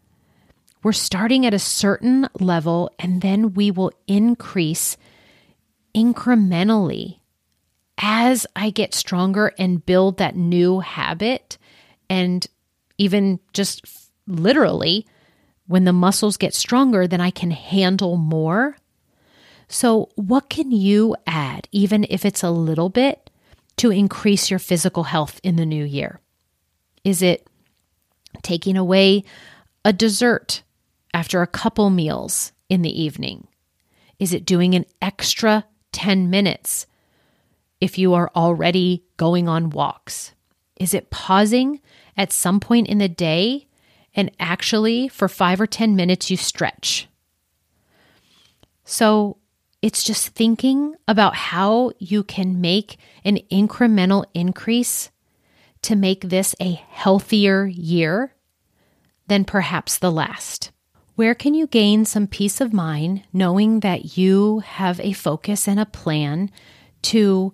We're 0.83 0.91
starting 0.91 1.47
at 1.47 1.55
a 1.55 1.61
certain 1.61 2.27
level 2.41 2.91
and 2.99 3.23
then 3.23 3.55
we 3.55 3.71
will 3.71 3.93
increase 4.09 4.97
incrementally 5.95 7.21
as 7.99 8.47
I 8.55 8.71
get 8.71 8.95
stronger 8.95 9.53
and 9.59 9.85
build 9.85 10.19
that 10.19 10.37
new 10.37 10.81
habit. 10.81 11.59
And 12.11 12.47
even 12.99 13.41
just 13.53 13.85
literally, 14.27 15.07
when 15.67 15.85
the 15.85 15.93
muscles 15.93 16.37
get 16.37 16.55
stronger, 16.55 17.07
then 17.07 17.21
I 17.21 17.31
can 17.31 17.51
handle 17.51 18.17
more. 18.17 18.77
So, 19.69 20.11
what 20.15 20.49
can 20.49 20.71
you 20.71 21.17
add, 21.27 21.69
even 21.73 22.07
if 22.09 22.25
it's 22.25 22.45
a 22.45 22.51
little 22.51 22.89
bit, 22.89 23.31
to 23.79 23.91
increase 23.91 24.49
your 24.49 24.61
physical 24.61 25.05
health 25.05 25.41
in 25.43 25.57
the 25.57 25.67
new 25.67 25.85
year? 25.85 26.21
Is 27.03 27.21
it 27.21 27.49
taking 28.43 28.77
away 28.77 29.25
a 29.85 29.93
dessert 29.93 30.63
after 31.13 31.43
a 31.43 31.47
couple 31.47 31.91
meals 31.91 32.53
in 32.69 32.83
the 32.83 33.03
evening? 33.03 33.49
Is 34.19 34.33
it 34.33 34.47
doing 34.47 34.75
an 34.75 34.87
extra 35.03 35.65
10 35.93 36.31
minutes 36.31 36.87
if 37.81 37.99
you 37.99 38.15
are 38.15 38.31
already 38.35 39.05
going 39.17 39.49
on 39.49 39.71
walks? 39.71 40.33
Is 40.77 40.95
it 40.95 41.11
pausing 41.11 41.81
at 42.17 42.33
some 42.33 42.61
point 42.61 42.89
in 42.89 42.99
the 42.99 43.09
day 43.09 43.67
and 44.15 44.31
actually 44.41 45.09
for 45.09 45.29
five 45.29 45.61
or 45.61 45.67
10 45.67 45.97
minutes 45.97 46.31
you 46.31 46.37
stretch? 46.37 47.09
So 48.85 49.39
it's 49.83 50.05
just 50.05 50.29
thinking 50.29 50.95
about 51.07 51.35
how 51.35 51.93
you 51.99 52.23
can 52.23 52.61
make 52.61 52.99
an 53.25 53.39
incremental 53.51 54.25
increase 54.35 55.11
to 55.83 55.97
make 55.97 56.29
this 56.29 56.55
a 56.61 56.73
healthier 56.73 57.67
year 57.67 58.35
than 59.29 59.45
perhaps 59.45 59.99
the 59.99 60.11
last. 60.11 60.73
Where 61.15 61.35
can 61.35 61.55
you 61.55 61.67
gain 61.67 62.05
some 62.05 62.27
peace 62.27 62.61
of 62.61 62.73
mind 62.73 63.23
knowing 63.33 63.81
that 63.81 64.17
you 64.17 64.61
have 64.61 65.01
a 65.01 65.13
focus 65.13 65.67
and 65.67 65.81
a 65.81 65.87
plan 65.87 66.51
to 67.03 67.53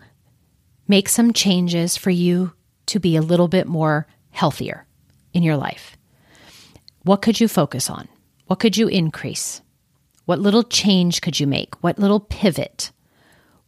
make 0.89 1.09
some 1.09 1.33
changes 1.33 1.97
for 1.97 2.11
you 2.11 2.53
to 2.87 2.99
be 2.99 3.17
a 3.17 3.23
little 3.23 3.49
bit 3.49 3.67
more 3.67 4.07
healthier 4.31 4.87
in 5.33 5.43
your 5.43 5.57
life? 5.57 5.97
What 7.03 7.23
could 7.23 7.41
you 7.41 7.49
focus 7.49 7.91
on? 7.91 8.09
What 8.47 8.61
could 8.61 8.77
you 8.77 8.89
increase? 8.89 9.63
What 10.25 10.39
little 10.39 10.63
change 10.63 11.21
could 11.21 11.41
you 11.41 11.47
make? 11.47 11.83
What 11.83 11.99
little 11.99 12.21
pivot? 12.21 12.93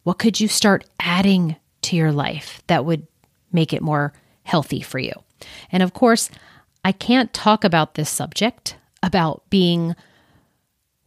What 0.03 0.19
could 0.19 0.39
you 0.39 0.47
start 0.47 0.85
adding 0.99 1.55
to 1.83 1.95
your 1.95 2.11
life 2.11 2.61
that 2.67 2.85
would 2.85 3.07
make 3.51 3.73
it 3.73 3.81
more 3.81 4.13
healthy 4.43 4.81
for 4.81 4.99
you? 4.99 5.13
And 5.71 5.83
of 5.83 5.93
course, 5.93 6.29
I 6.83 6.91
can't 6.91 7.33
talk 7.33 7.63
about 7.63 7.95
this 7.95 8.09
subject 8.09 8.77
about 9.01 9.49
being 9.49 9.95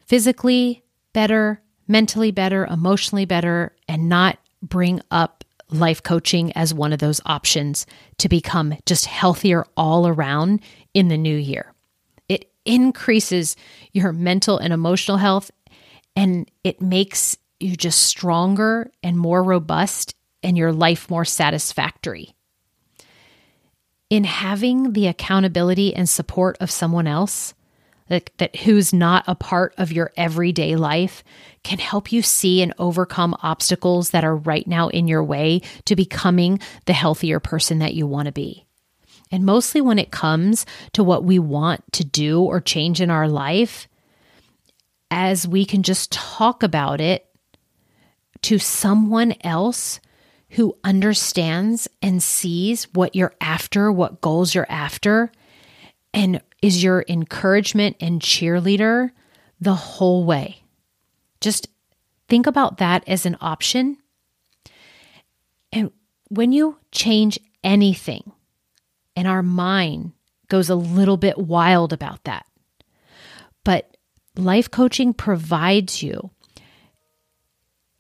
physically 0.07 0.85
better, 1.13 1.63
mentally 1.87 2.31
better, 2.31 2.67
emotionally 2.67 3.25
better, 3.25 3.75
and 3.89 4.09
not 4.09 4.39
bring 4.63 5.01
up 5.11 5.38
life 5.71 6.03
coaching 6.03 6.53
as 6.53 6.73
one 6.73 6.93
of 6.93 6.99
those 6.99 7.21
options 7.27 7.87
to 8.19 8.29
become 8.29 8.75
just 8.87 9.07
healthier 9.07 9.65
all 9.77 10.07
around 10.07 10.61
in 10.95 11.09
the 11.09 11.19
new 11.19 11.37
year. 11.37 11.73
It 12.29 12.51
increases 12.65 13.57
your 13.93 14.13
mental 14.13 14.59
and 14.59 14.73
emotional 14.73 15.19
health 15.19 15.51
and 16.17 16.51
it 16.65 16.81
makes 16.81 17.37
you 17.61 17.77
just 17.77 18.03
stronger 18.03 18.91
and 19.03 19.19
more 19.19 19.43
robust 19.43 20.15
and 20.43 20.57
your 20.57 20.73
life 20.73 21.11
more 21.11 21.25
satisfactory. 21.25 22.35
In 24.11 24.25
having 24.25 24.95
the 24.95 25.07
accountability 25.07 25.95
and 25.95 26.09
support 26.09 26.57
of 26.61 26.71
someone 26.71 27.07
else, 27.07 27.55
that, 28.09 28.31
that 28.39 28.57
who's 28.57 28.93
not 28.93 29.25
a 29.27 29.35
part 29.35 29.75
of 29.79 29.93
your 29.93 30.13
everyday 30.17 30.77
life 30.77 31.23
can 31.63 31.79
help 31.79 32.13
you 32.13 32.23
see 32.23 32.63
and 32.63 32.75
overcome 32.79 33.37
obstacles 33.43 34.11
that 34.11 34.25
are 34.25 34.37
right 34.37 34.67
now 34.67 34.89
in 34.89 35.09
your 35.09 35.23
way 35.23 35.61
to 35.85 35.97
becoming 35.97 36.61
the 36.87 36.93
healthier 36.93 37.41
person 37.41 37.79
that 37.79 37.95
you 37.95 38.07
want 38.07 38.27
to 38.27 38.33
be. 38.33 38.65
And 39.31 39.45
mostly 39.45 39.81
when 39.81 39.99
it 39.99 40.11
comes 40.11 40.65
to 40.93 41.05
what 41.05 41.25
we 41.25 41.39
want 41.39 41.85
to 41.93 42.05
do 42.05 42.43
or 42.43 42.61
change 42.61 43.01
in 43.01 43.11
our 43.11 43.29
life, 43.29 43.89
as 45.11 45.47
we 45.47 45.65
can 45.65 45.83
just 45.83 46.13
talk 46.13 46.63
about 46.63 47.01
it 47.01 47.27
to 48.43 48.59
someone 48.59 49.35
else 49.43 50.01
who 50.51 50.77
understands 50.83 51.89
and 52.01 52.23
sees 52.23 52.85
what 52.95 53.15
you're 53.15 53.35
after, 53.41 53.93
what 53.93 54.21
goals 54.21 54.55
you're 54.55 54.71
after, 54.71 55.31
and 56.13 56.41
is 56.63 56.83
your 56.83 57.05
encouragement 57.09 57.97
and 58.01 58.21
cheerleader 58.21 59.11
the 59.61 59.75
whole 59.75 60.25
way. 60.25 60.63
Just 61.41 61.69
think 62.29 62.47
about 62.47 62.79
that 62.79 63.05
as 63.07 63.27
an 63.27 63.37
option. 63.41 63.99
And 65.73 65.91
when 66.29 66.53
you 66.53 66.79
change 66.93 67.39
anything, 67.63 68.33
and 69.17 69.27
our 69.27 69.43
mind 69.43 70.13
goes 70.49 70.71
a 70.71 70.77
little 70.77 71.17
bit 71.17 71.39
wild 71.39 71.93
about 71.93 72.23
that, 72.25 72.47
but 73.65 73.97
life 74.37 74.71
coaching 74.71 75.13
provides 75.13 76.03
you 76.03 76.31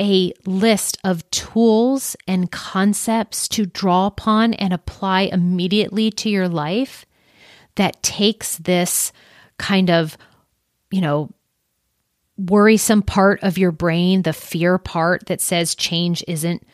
a 0.00 0.32
list 0.46 0.96
of 1.02 1.28
tools 1.30 2.14
and 2.28 2.52
concepts 2.52 3.48
to 3.48 3.66
draw 3.66 4.06
upon 4.06 4.54
and 4.54 4.72
apply 4.72 5.22
immediately 5.22 6.10
to 6.12 6.30
your 6.30 6.48
life 6.48 7.04
that 7.78 8.02
takes 8.02 8.56
this 8.58 9.12
kind 9.56 9.88
of, 9.88 10.18
you 10.90 11.00
know, 11.00 11.30
worrisome 12.36 13.02
part 13.02 13.42
of 13.42 13.56
your 13.56 13.72
brain, 13.72 14.22
the 14.22 14.32
fear 14.32 14.78
part 14.78 15.26
that 15.26 15.40
says 15.40 15.74
change 15.74 16.22
isn't 16.28 16.66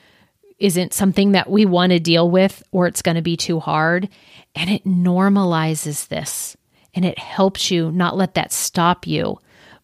isn't 0.58 0.94
something 0.94 1.32
that 1.32 1.50
we 1.50 1.66
want 1.66 1.90
to 1.90 1.98
deal 1.98 2.30
with 2.30 2.62
or 2.70 2.86
it's 2.86 3.02
going 3.02 3.16
to 3.16 3.22
be 3.22 3.36
too 3.36 3.58
hard 3.58 4.08
and 4.54 4.70
it 4.70 4.84
normalizes 4.84 6.06
this 6.08 6.56
and 6.94 7.04
it 7.04 7.18
helps 7.18 7.72
you 7.72 7.90
not 7.90 8.16
let 8.16 8.34
that 8.34 8.52
stop 8.52 9.04
you 9.06 9.36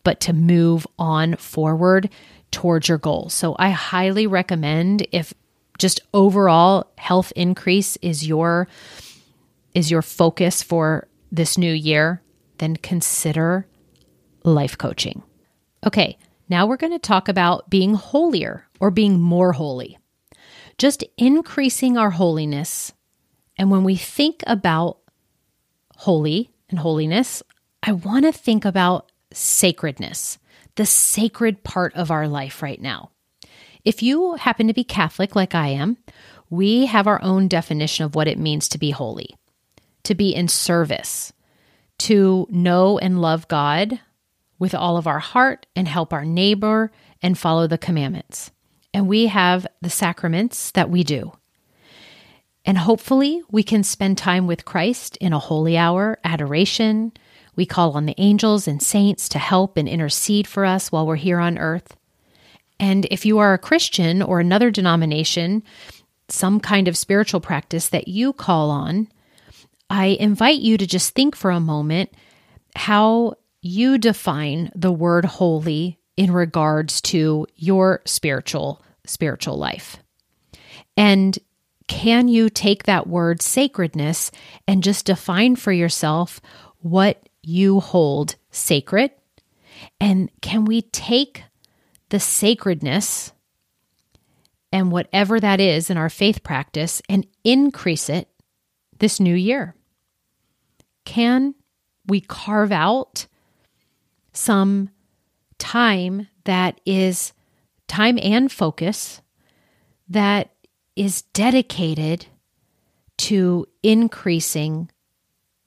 but 0.05 0.21
to 0.21 0.33
move 0.33 0.87
on 0.97 1.35
forward 1.37 2.09
towards 2.53 2.89
your 2.89 2.99
goals. 2.99 3.35
So 3.35 3.57
I 3.59 3.71
highly 3.71 4.27
recommend 4.27 5.07
if 5.13 5.35
just 5.77 6.01
overall 6.15 6.87
health 6.97 7.33
increase 7.35 7.97
is 7.97 8.27
your 8.27 8.69
is 9.75 9.91
your 9.91 10.03
focus 10.03 10.63
for 10.63 11.09
this 11.31 11.57
new 11.57 11.73
year, 11.73 12.23
then 12.59 12.77
consider 12.77 13.67
life 14.45 14.77
coaching. 14.77 15.23
Okay, 15.87 16.19
now 16.49 16.67
we're 16.67 16.77
going 16.77 16.93
to 16.93 16.99
talk 16.99 17.29
about 17.29 17.71
being 17.71 17.95
holier 17.95 18.67
or 18.81 18.91
being 18.91 19.21
more 19.21 19.53
holy. 19.53 19.99
Just 20.79 21.05
increasing 21.17 21.97
our 21.97 22.11
holiness. 22.11 22.93
And 23.57 23.71
when 23.71 23.85
we 23.85 23.97
think 23.97 24.43
about 24.47 24.99
holy 25.97 26.51
and 26.69 26.79
holiness, 26.79 27.43
I 27.83 27.93
want 27.93 28.25
to 28.25 28.33
think 28.33 28.65
about 28.65 29.11
sacredness, 29.33 30.39
the 30.77 30.87
sacred 30.87 31.63
part 31.63 31.95
of 31.95 32.11
our 32.11 32.27
life 32.27 32.63
right 32.63 32.81
now. 32.81 33.11
If 33.85 34.03
you 34.03 34.35
happen 34.35 34.67
to 34.67 34.75
be 34.75 34.85
Catholic 34.85 35.35
like 35.35 35.55
I 35.55 35.69
am, 35.69 35.97
we 36.51 36.87
have 36.87 37.07
our 37.07 37.23
own 37.23 37.49
definition 37.49 38.05
of 38.05 38.15
what 38.15 38.29
it 38.29 38.39
means 38.39 38.69
to 38.71 38.79
be 38.79 38.91
holy 38.91 39.37
to 40.05 40.15
be 40.15 40.35
in 40.35 40.49
service, 40.49 41.33
to 41.99 42.47
know 42.51 42.99
and 42.99 43.21
love 43.21 43.49
God 43.49 44.01
with 44.59 44.75
all 44.75 44.97
of 44.97 45.07
our 45.07 45.19
heart 45.19 45.67
and 45.75 45.89
help 45.89 46.13
our 46.13 46.25
neighbor 46.25 46.93
and 47.23 47.39
follow 47.39 47.67
the 47.67 47.79
commandments. 47.79 48.51
And 48.93 49.09
we 49.09 49.27
have 49.27 49.67
the 49.81 49.91
sacraments 49.91 50.71
that 50.73 50.91
we 50.91 51.05
do. 51.05 51.33
And 52.65 52.77
hopefully, 52.77 53.43
we 53.51 53.63
can 53.63 53.83
spend 53.83 54.19
time 54.19 54.47
with 54.47 54.65
Christ 54.65 55.17
in 55.17 55.33
a 55.33 55.39
holy 55.39 55.79
hour, 55.79 56.19
adoration. 56.25 57.13
We 57.57 57.65
call 57.65 57.93
on 57.93 58.07
the 58.07 58.15
angels 58.19 58.69
and 58.69 58.83
saints 58.83 59.29
to 59.31 59.39
help 59.39 59.77
and 59.77 59.89
intercede 59.89 60.47
for 60.47 60.65
us 60.65 60.93
while 60.93 61.07
we're 61.07 61.17
here 61.17 61.41
on 61.41 61.57
earth. 61.57 61.97
And 62.79 63.07
if 63.11 63.25
you 63.25 63.39
are 63.39 63.55
a 63.55 63.59
Christian 63.59 64.23
or 64.23 64.41
another 64.41 64.71
denomination, 64.71 65.63
some 66.29 66.61
kind 66.61 66.87
of 66.87 66.97
spiritual 66.97 67.41
practice 67.41 67.89
that 67.89 68.09
you 68.09 68.33
call 68.33 68.71
on, 68.71 69.09
I 69.91 70.17
invite 70.21 70.61
you 70.61 70.79
to 70.79 70.87
just 70.87 71.15
think 71.15 71.35
for 71.35 71.51
a 71.51 71.61
moment 71.61 72.15
how 72.77 73.35
you 73.61 73.99
define 73.99 74.71
the 74.75 74.93
word 74.93 75.25
holy 75.25 75.99
in 76.17 76.33
regards 76.33 77.01
to 77.01 77.47
your 77.57 78.01
spiritual 78.07 78.83
spiritual 79.05 79.57
life. 79.57 79.97
And 80.97 81.37
can 81.89 82.29
you 82.29 82.49
take 82.49 82.85
that 82.85 83.09
word 83.09 83.43
sacredness 83.43 84.31
and 84.69 84.85
just 84.85 85.07
define 85.07 85.57
for 85.57 85.73
yourself 85.73 86.41
what 86.79 87.29
you 87.43 87.81
hold 87.81 88.37
sacred? 88.53 89.11
And 90.01 90.31
can 90.41 90.65
we 90.67 90.83
take 90.83 91.43
the 92.11 92.21
sacredness 92.21 93.33
and 94.71 94.93
whatever 94.93 95.41
that 95.41 95.59
is 95.59 95.91
in 95.91 95.97
our 95.97 96.11
faith 96.11 96.45
practice 96.45 97.03
and 97.09 97.27
increase 97.43 98.09
it 98.09 98.29
this 98.99 99.19
new 99.19 99.35
year? 99.35 99.75
Can 101.05 101.55
we 102.07 102.21
carve 102.21 102.73
out 102.73 103.27
some 104.33 104.91
time 105.59 106.29
that 106.45 106.81
is 106.85 107.33
time 107.89 108.19
and 108.23 108.51
focus 108.51 109.21
that 110.09 110.51
is 110.97 111.23
dedicated 111.23 112.27
to 113.17 113.67
increasing 113.83 114.91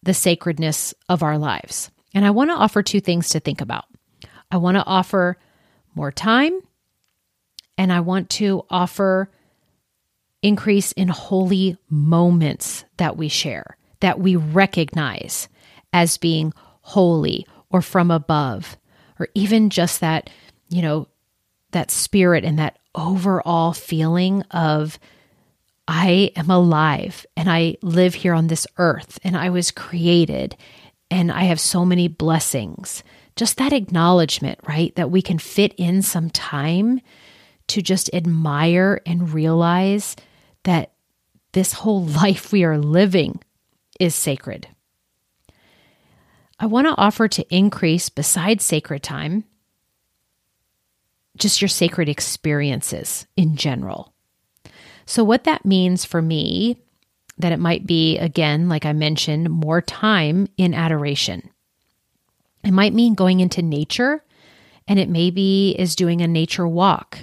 the 0.04 0.14
sacredness 0.14 0.94
of 1.08 1.24
our 1.24 1.38
lives. 1.38 1.90
And 2.14 2.26
I 2.26 2.32
want 2.32 2.50
to 2.50 2.56
offer 2.56 2.84
two 2.84 3.00
things 3.00 3.30
to 3.30 3.40
think 3.40 3.62
about. 3.62 3.86
I 4.52 4.58
want 4.58 4.76
to 4.76 4.86
offer 4.86 5.38
more 5.96 6.12
time, 6.12 6.60
and 7.78 7.92
I 7.92 8.02
want 8.02 8.30
to 8.32 8.66
offer 8.70 9.32
increase 10.42 10.92
in 10.92 11.08
holy 11.08 11.78
moments 11.90 12.84
that 12.98 13.18
we 13.18 13.30
share, 13.30 13.78
that 14.04 14.20
we 14.20 14.36
recognize 14.36 15.48
as 15.94 16.18
being 16.18 16.52
holy 16.82 17.48
or 17.70 17.82
from 17.82 18.12
above, 18.12 18.76
or 19.18 19.30
even 19.34 19.70
just 19.70 20.02
that, 20.02 20.30
you 20.68 20.82
know, 20.82 21.08
that 21.72 21.90
spirit 21.90 22.44
and 22.44 22.60
that 22.60 22.78
overall 22.94 23.72
feeling 23.72 24.42
of 24.52 25.00
I 25.88 26.34
am 26.36 26.50
alive 26.50 27.26
and 27.38 27.50
I 27.50 27.78
live 27.82 28.14
here 28.14 28.34
on 28.34 28.48
this 28.48 28.68
earth 28.78 29.20
and 29.24 29.38
I 29.38 29.50
was 29.50 29.72
created 29.72 30.58
and 31.10 31.32
I 31.32 31.44
have 31.44 31.62
so 31.62 31.86
many 31.86 32.10
blessings. 32.10 33.06
Just 33.38 33.56
that 33.56 33.72
acknowledgement, 33.72 34.60
right? 34.68 34.94
That 34.98 35.12
we 35.12 35.22
can 35.22 35.40
fit 35.40 35.74
in 35.78 36.02
some 36.02 36.30
time 36.30 37.00
to 37.68 37.82
just 37.82 38.14
admire 38.14 39.00
and 39.06 39.34
realize 39.34 40.18
that 40.64 40.92
this 41.54 41.72
whole 41.72 42.04
life 42.22 42.52
we 42.52 42.66
are 42.66 42.78
living 42.78 43.40
is 44.00 44.16
sacred. 44.16 44.68
I 46.60 46.66
want 46.66 46.88
to 46.88 46.96
offer 46.98 47.28
to 47.28 47.56
increase, 47.56 48.10
besides 48.10 48.64
sacred 48.64 49.04
time, 49.04 49.44
just 51.38 51.62
your 51.62 51.70
sacred 51.70 52.10
experiences 52.10 53.26
in 53.36 53.56
general. 53.56 54.14
So, 55.06 55.24
what 55.24 55.44
that 55.44 55.66
means 55.66 56.06
for 56.06 56.22
me, 56.22 56.78
that 57.38 57.52
it 57.52 57.60
might 57.60 57.86
be, 57.86 58.18
again, 58.18 58.70
like 58.70 58.86
I 58.86 58.94
mentioned, 58.94 59.50
more 59.50 59.82
time 59.82 60.48
in 60.58 60.74
adoration. 60.74 61.50
It 62.64 62.72
might 62.72 62.94
mean 62.94 63.16
going 63.16 63.40
into 63.40 63.62
nature, 63.62 64.24
and 64.88 65.00
it 65.00 65.10
maybe 65.10 65.76
is 65.78 65.96
doing 65.96 66.22
a 66.22 66.28
nature 66.28 66.68
walk. 66.68 67.18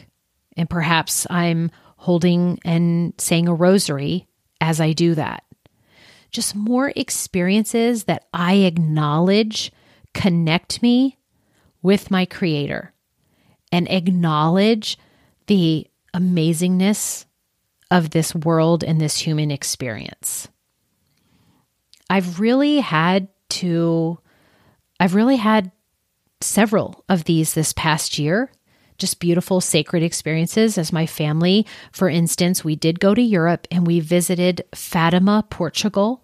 And 0.57 0.69
perhaps 0.69 1.27
I'm 1.31 1.71
holding 1.97 2.59
and 2.65 3.15
saying 3.19 3.49
a 3.49 3.55
rosary 3.55 4.27
as 4.61 4.81
I 4.81 4.93
do 4.93 5.15
that. 5.15 5.45
Just 6.31 6.55
more 6.55 6.93
experiences 6.95 8.05
that 8.05 8.27
I 8.33 8.55
acknowledge 8.55 9.73
connect 10.15 10.83
me 10.83 11.19
with 11.83 12.11
my 12.11 12.25
Creator 12.25 12.93
and 13.73 13.91
acknowledge 13.91 14.99
the 15.47 15.87
amazingness 16.15 17.25
of 17.91 18.11
this 18.11 18.35
world 18.35 18.85
and 18.85 19.01
this 19.01 19.19
human 19.19 19.51
experience. 19.51 20.49
I've 22.09 22.41
really 22.41 22.81
had 22.81 23.29
to, 23.51 24.19
I've 24.99 25.15
really 25.15 25.37
had 25.37 25.73
several 26.41 27.05
of 27.09 27.25
these 27.25 27.55
this 27.55 27.73
past 27.73 28.19
year. 28.19 28.51
Just 29.01 29.19
beautiful 29.19 29.63
sacred 29.63 30.03
experiences 30.03 30.77
as 30.77 30.93
my 30.93 31.07
family. 31.07 31.67
For 31.91 32.09
instance, 32.11 32.63
we 32.63 32.77
did 32.77 33.01
go 33.01 33.15
to 33.15 33.23
Europe 33.23 33.67
and 33.71 33.87
we 33.87 33.99
visited 33.99 34.63
Fatima, 34.75 35.43
Portugal, 35.49 36.23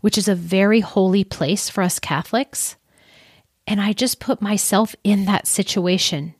which 0.00 0.18
is 0.18 0.26
a 0.26 0.34
very 0.34 0.80
holy 0.80 1.22
place 1.22 1.70
for 1.70 1.82
us 1.82 2.00
Catholics. 2.00 2.76
And 3.64 3.80
I 3.80 3.92
just 3.92 4.18
put 4.18 4.42
myself 4.42 4.96
in 5.04 5.26
that 5.26 5.46
situation 5.46 6.34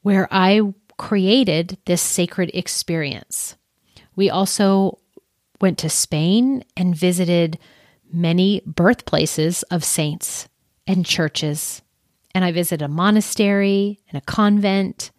where 0.00 0.26
I 0.30 0.62
created 0.96 1.76
this 1.84 2.00
sacred 2.00 2.50
experience. 2.54 3.54
We 4.16 4.30
also 4.30 4.98
went 5.60 5.76
to 5.78 5.90
Spain 5.90 6.64
and 6.74 6.96
visited 6.96 7.58
many 8.10 8.62
birthplaces 8.64 9.62
of 9.64 9.84
saints 9.84 10.48
and 10.86 11.04
churches. 11.04 11.82
And 12.38 12.44
I 12.44 12.52
visited 12.52 12.84
a 12.84 12.88
monastery 12.88 13.98
and 14.08 14.16
a 14.16 14.24
convent 14.24 15.10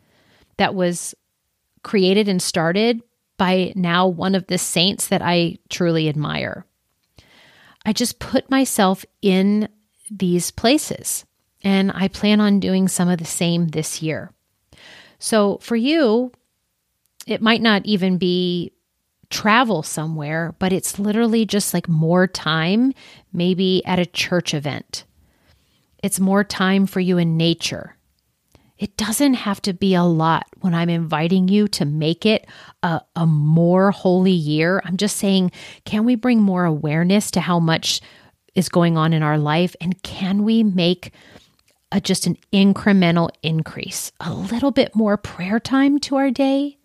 that 0.56 0.74
was 0.74 1.14
created 1.84 2.30
and 2.30 2.42
started 2.42 3.02
by 3.38 3.74
now 3.76 4.08
one 4.08 4.36
of 4.36 4.48
the 4.48 4.58
saints 4.58 5.10
that 5.10 5.22
I 5.22 5.58
truly 5.68 6.08
admire. 6.08 6.66
I 7.86 7.92
just 7.92 8.20
put 8.20 8.50
myself 8.50 9.04
in 9.22 9.68
these 10.10 10.50
places, 10.50 11.26
and 11.62 11.92
I 11.94 12.08
plan 12.08 12.40
on 12.40 12.62
doing 12.62 12.88
some 12.88 13.10
of 13.10 13.18
the 13.18 13.26
same 13.26 13.68
this 13.68 14.02
year. 14.02 14.32
So 15.20 15.58
for 15.58 15.76
you, 15.76 16.32
it 17.28 17.42
might 17.42 17.62
not 17.62 17.86
even 17.86 18.18
be 18.18 18.72
travel 19.30 19.84
somewhere, 19.84 20.56
but 20.58 20.72
it's 20.72 20.98
literally 20.98 21.46
just 21.46 21.74
like 21.74 21.90
more 21.90 22.28
time, 22.28 22.94
maybe 23.34 23.84
at 23.86 24.00
a 24.00 24.06
church 24.06 24.54
event. 24.54 25.04
It's 26.02 26.20
more 26.20 26.44
time 26.44 26.86
for 26.86 27.00
you 27.00 27.18
in 27.18 27.38
nature. 27.38 27.96
It 28.78 28.96
doesn't 28.96 29.34
have 29.34 29.62
to 29.64 29.74
be 29.74 29.94
a 29.94 30.04
lot 30.04 30.48
when 30.62 30.74
I'm 30.74 30.90
inviting 30.90 31.50
you 31.50 31.68
to 31.70 31.86
make 31.86 32.26
it 32.26 32.48
a, 32.82 33.02
a 33.16 33.28
more 33.28 33.92
holy 33.92 34.32
year. 34.32 34.82
I'm 34.86 34.96
just 34.96 35.18
saying, 35.18 35.52
can 35.84 36.06
we 36.06 36.16
bring 36.16 36.40
more 36.40 36.64
awareness 36.64 37.30
to 37.32 37.42
how 37.42 37.60
much 37.60 38.00
is 38.56 38.70
going 38.70 38.98
on 38.98 39.12
in 39.12 39.22
our 39.22 39.38
life? 39.38 39.76
And 39.82 40.02
can 40.02 40.44
we 40.44 40.64
make 40.64 41.12
a, 41.92 42.00
just 42.00 42.26
an 42.26 42.38
incremental 42.54 43.30
increase, 43.44 44.14
a 44.22 44.34
little 44.34 44.72
bit 44.72 44.96
more 44.96 45.18
prayer 45.18 45.60
time 45.60 46.00
to 46.00 46.16
our 46.16 46.32
day? 46.32 46.78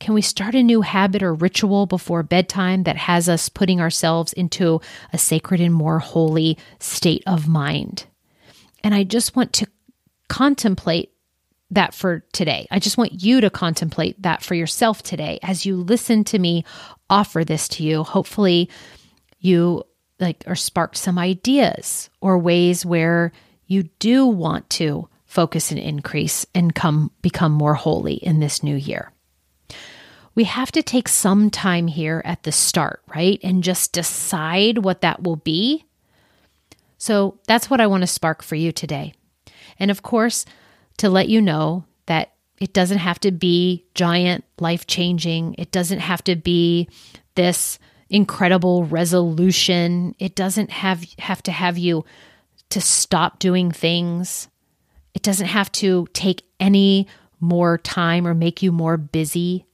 Can 0.00 0.12
we 0.14 0.20
start 0.20 0.54
a 0.54 0.62
new 0.62 0.82
habit 0.82 1.22
or 1.22 1.32
ritual 1.32 1.86
before 1.86 2.22
bedtime 2.22 2.82
that 2.82 2.96
has 2.96 3.28
us 3.28 3.48
putting 3.48 3.80
ourselves 3.80 4.32
into 4.34 4.80
a 5.12 5.18
sacred 5.18 5.60
and 5.60 5.72
more 5.72 6.00
holy 6.00 6.58
state 6.78 7.22
of 7.26 7.48
mind? 7.48 8.04
And 8.84 8.94
I 8.94 9.04
just 9.04 9.36
want 9.36 9.52
to 9.54 9.66
contemplate 10.28 11.12
that 11.70 11.94
for 11.94 12.20
today. 12.32 12.66
I 12.70 12.78
just 12.78 12.98
want 12.98 13.22
you 13.22 13.40
to 13.40 13.50
contemplate 13.50 14.20
that 14.22 14.42
for 14.42 14.54
yourself 14.54 15.02
today 15.02 15.38
as 15.42 15.64
you 15.64 15.76
listen 15.76 16.24
to 16.24 16.38
me 16.38 16.64
offer 17.08 17.44
this 17.44 17.66
to 17.68 17.82
you. 17.82 18.02
Hopefully, 18.02 18.68
you 19.40 19.82
like 20.20 20.44
or 20.46 20.54
sparked 20.54 20.96
some 20.96 21.18
ideas 21.18 22.10
or 22.20 22.38
ways 22.38 22.86
where 22.86 23.32
you 23.66 23.84
do 23.98 24.26
want 24.26 24.68
to 24.70 25.08
focus 25.24 25.70
and 25.70 25.80
increase 25.80 26.46
and 26.54 26.74
come 26.74 27.10
become 27.22 27.52
more 27.52 27.74
holy 27.74 28.14
in 28.14 28.38
this 28.38 28.62
new 28.62 28.76
year. 28.76 29.12
We 30.34 30.44
have 30.44 30.72
to 30.72 30.82
take 30.82 31.08
some 31.08 31.50
time 31.50 31.88
here 31.88 32.22
at 32.24 32.42
the 32.42 32.52
start, 32.52 33.02
right? 33.14 33.40
And 33.42 33.62
just 33.62 33.92
decide 33.92 34.78
what 34.78 35.00
that 35.02 35.22
will 35.22 35.36
be. 35.36 35.84
So 37.02 37.40
that's 37.48 37.68
what 37.68 37.80
I 37.80 37.88
want 37.88 38.02
to 38.02 38.06
spark 38.06 38.44
for 38.44 38.54
you 38.54 38.70
today. 38.70 39.12
And 39.76 39.90
of 39.90 40.04
course, 40.04 40.44
to 40.98 41.10
let 41.10 41.28
you 41.28 41.42
know 41.42 41.84
that 42.06 42.34
it 42.60 42.72
doesn't 42.72 42.98
have 42.98 43.18
to 43.20 43.32
be 43.32 43.84
giant, 43.96 44.44
life 44.60 44.86
changing. 44.86 45.56
It 45.58 45.72
doesn't 45.72 45.98
have 45.98 46.22
to 46.22 46.36
be 46.36 46.88
this 47.34 47.80
incredible 48.08 48.84
resolution. 48.84 50.14
It 50.20 50.36
doesn't 50.36 50.70
have 50.70 51.04
have 51.18 51.42
to 51.42 51.50
have 51.50 51.76
you 51.76 52.04
to 52.70 52.80
stop 52.80 53.40
doing 53.40 53.72
things. 53.72 54.46
It 55.12 55.22
doesn't 55.22 55.48
have 55.48 55.72
to 55.72 56.06
take 56.12 56.44
any 56.60 57.08
more 57.40 57.78
time 57.78 58.28
or 58.28 58.32
make 58.32 58.62
you 58.62 58.70
more 58.70 58.96
busy. 58.96 59.66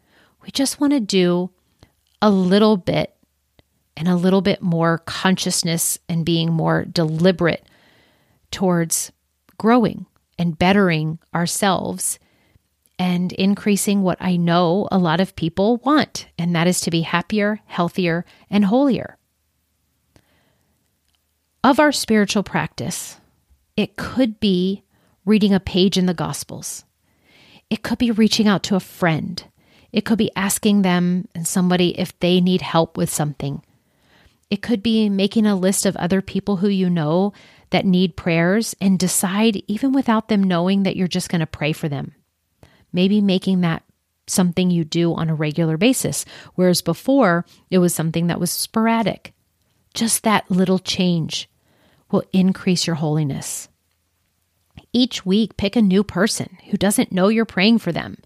We 0.42 0.50
just 0.50 0.80
want 0.80 0.94
to 0.94 1.00
do 1.00 1.50
a 2.22 2.30
little 2.30 2.78
bit 2.78 3.14
and 3.98 4.08
a 4.08 4.16
little 4.16 4.40
bit 4.40 4.62
more 4.62 4.98
consciousness 4.98 5.98
and 6.08 6.24
being 6.24 6.50
more 6.50 6.86
deliberate 6.86 7.68
towards 8.50 9.12
growing 9.58 10.06
and 10.38 10.58
bettering 10.58 11.18
ourselves 11.34 12.18
and 12.98 13.32
increasing 13.32 14.02
what 14.02 14.18
I 14.20 14.36
know 14.36 14.88
a 14.90 14.98
lot 14.98 15.20
of 15.20 15.36
people 15.36 15.76
want, 15.78 16.26
and 16.38 16.56
that 16.56 16.66
is 16.66 16.80
to 16.80 16.90
be 16.90 17.02
happier, 17.02 17.60
healthier, 17.66 18.24
and 18.48 18.64
holier 18.64 19.18
of 21.64 21.80
our 21.80 21.92
spiritual 21.92 22.42
practice, 22.42 23.18
it 23.76 23.96
could 23.96 24.40
be 24.40 24.82
reading 25.24 25.52
a 25.52 25.60
page 25.60 25.98
in 25.98 26.06
the 26.06 26.14
Gospels. 26.14 26.84
It 27.68 27.82
could 27.82 27.98
be 27.98 28.10
reaching 28.10 28.48
out 28.48 28.62
to 28.64 28.76
a 28.76 28.80
friend. 28.80 29.44
It 29.92 30.06
could 30.06 30.18
be 30.18 30.30
asking 30.36 30.82
them 30.82 31.28
and 31.34 31.46
somebody 31.46 31.98
if 31.98 32.18
they 32.20 32.40
need 32.40 32.62
help 32.62 32.96
with 32.96 33.10
something. 33.10 33.62
It 34.50 34.62
could 34.62 34.82
be 34.82 35.08
making 35.08 35.46
a 35.46 35.56
list 35.56 35.84
of 35.84 35.96
other 35.96 36.22
people 36.22 36.56
who 36.56 36.68
you 36.68 36.88
know 36.88 37.32
that 37.70 37.84
need 37.84 38.16
prayers 38.16 38.74
and 38.80 38.98
decide, 38.98 39.62
even 39.66 39.92
without 39.92 40.28
them 40.28 40.42
knowing, 40.42 40.84
that 40.84 40.96
you're 40.96 41.06
just 41.06 41.28
going 41.28 41.40
to 41.40 41.46
pray 41.46 41.72
for 41.72 41.88
them. 41.88 42.14
Maybe 42.92 43.20
making 43.20 43.60
that 43.60 43.82
something 44.26 44.70
you 44.70 44.84
do 44.84 45.14
on 45.14 45.28
a 45.28 45.34
regular 45.34 45.76
basis, 45.76 46.24
whereas 46.54 46.80
before 46.80 47.44
it 47.70 47.78
was 47.78 47.94
something 47.94 48.28
that 48.28 48.40
was 48.40 48.50
sporadic. 48.50 49.34
Just 49.94 50.22
that 50.22 50.50
little 50.50 50.78
change 50.78 51.48
will 52.10 52.22
increase 52.32 52.86
your 52.86 52.96
holiness. 52.96 53.68
Each 54.92 55.26
week, 55.26 55.56
pick 55.56 55.76
a 55.76 55.82
new 55.82 56.02
person 56.02 56.56
who 56.70 56.76
doesn't 56.76 57.12
know 57.12 57.28
you're 57.28 57.44
praying 57.44 57.78
for 57.78 57.92
them. 57.92 58.16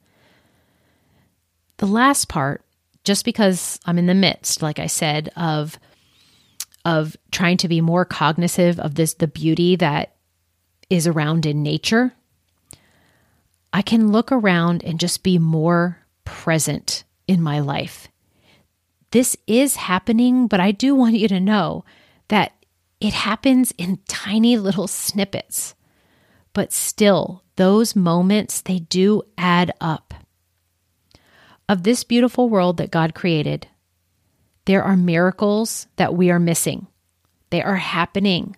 The 1.79 1.87
last 1.87 2.29
part, 2.29 2.65
just 3.03 3.25
because 3.25 3.81
I'm 3.85 3.99
in 3.99 4.07
the 4.07 4.15
midst, 4.15 4.63
like 4.63 4.79
I 4.79 4.87
said, 4.87 5.33
of 5.37 5.79
of 6.85 7.17
trying 7.31 7.57
to 7.59 7.69
be 7.69 7.81
more 7.81 8.05
cognizant 8.05 8.79
of 8.79 8.95
this 8.95 9.15
the 9.15 9.29
beauty 9.29 9.77
that 9.77 10.15
is 10.91 11.07
around 11.07 11.47
in 11.47 11.63
nature, 11.63 12.13
I 13.73 13.83
can 13.83 14.13
look 14.13 14.31
around 14.31 14.85
and 14.85 15.01
just 15.01 15.23
be 15.23 15.39
more 15.39 15.99
present 16.25 17.05
in 17.27 17.41
my 17.41 17.61
life. 17.61 18.09
This 19.13 19.37
is 19.47 19.77
happening, 19.77 20.47
but 20.47 20.61
I 20.61 20.73
do 20.73 20.95
want 20.95 21.15
you 21.15 21.29
to 21.29 21.41
know 21.41 21.85
that 22.29 22.53
it 23.01 23.15
happens 23.15 23.73
in 23.79 23.99
tiny 24.09 24.57
little 24.57 24.87
snippets. 24.87 25.75
But 26.53 26.73
still, 26.73 27.43
those 27.57 27.97
moments, 27.97 28.61
they 28.61 28.81
do 28.81 29.23
add 29.37 29.73
up. 29.81 30.15
Of 31.69 31.83
this 31.83 32.05
beautiful 32.05 32.49
world 32.49 32.77
that 32.77 32.91
God 32.91 33.15
created, 33.15 33.67
there 34.65 34.83
are 34.83 34.97
miracles 34.97 35.87
that 35.97 36.15
we 36.15 36.31
are 36.31 36.39
missing. 36.39 36.87
They 37.51 37.63
are 37.63 37.77
happening. 37.77 38.57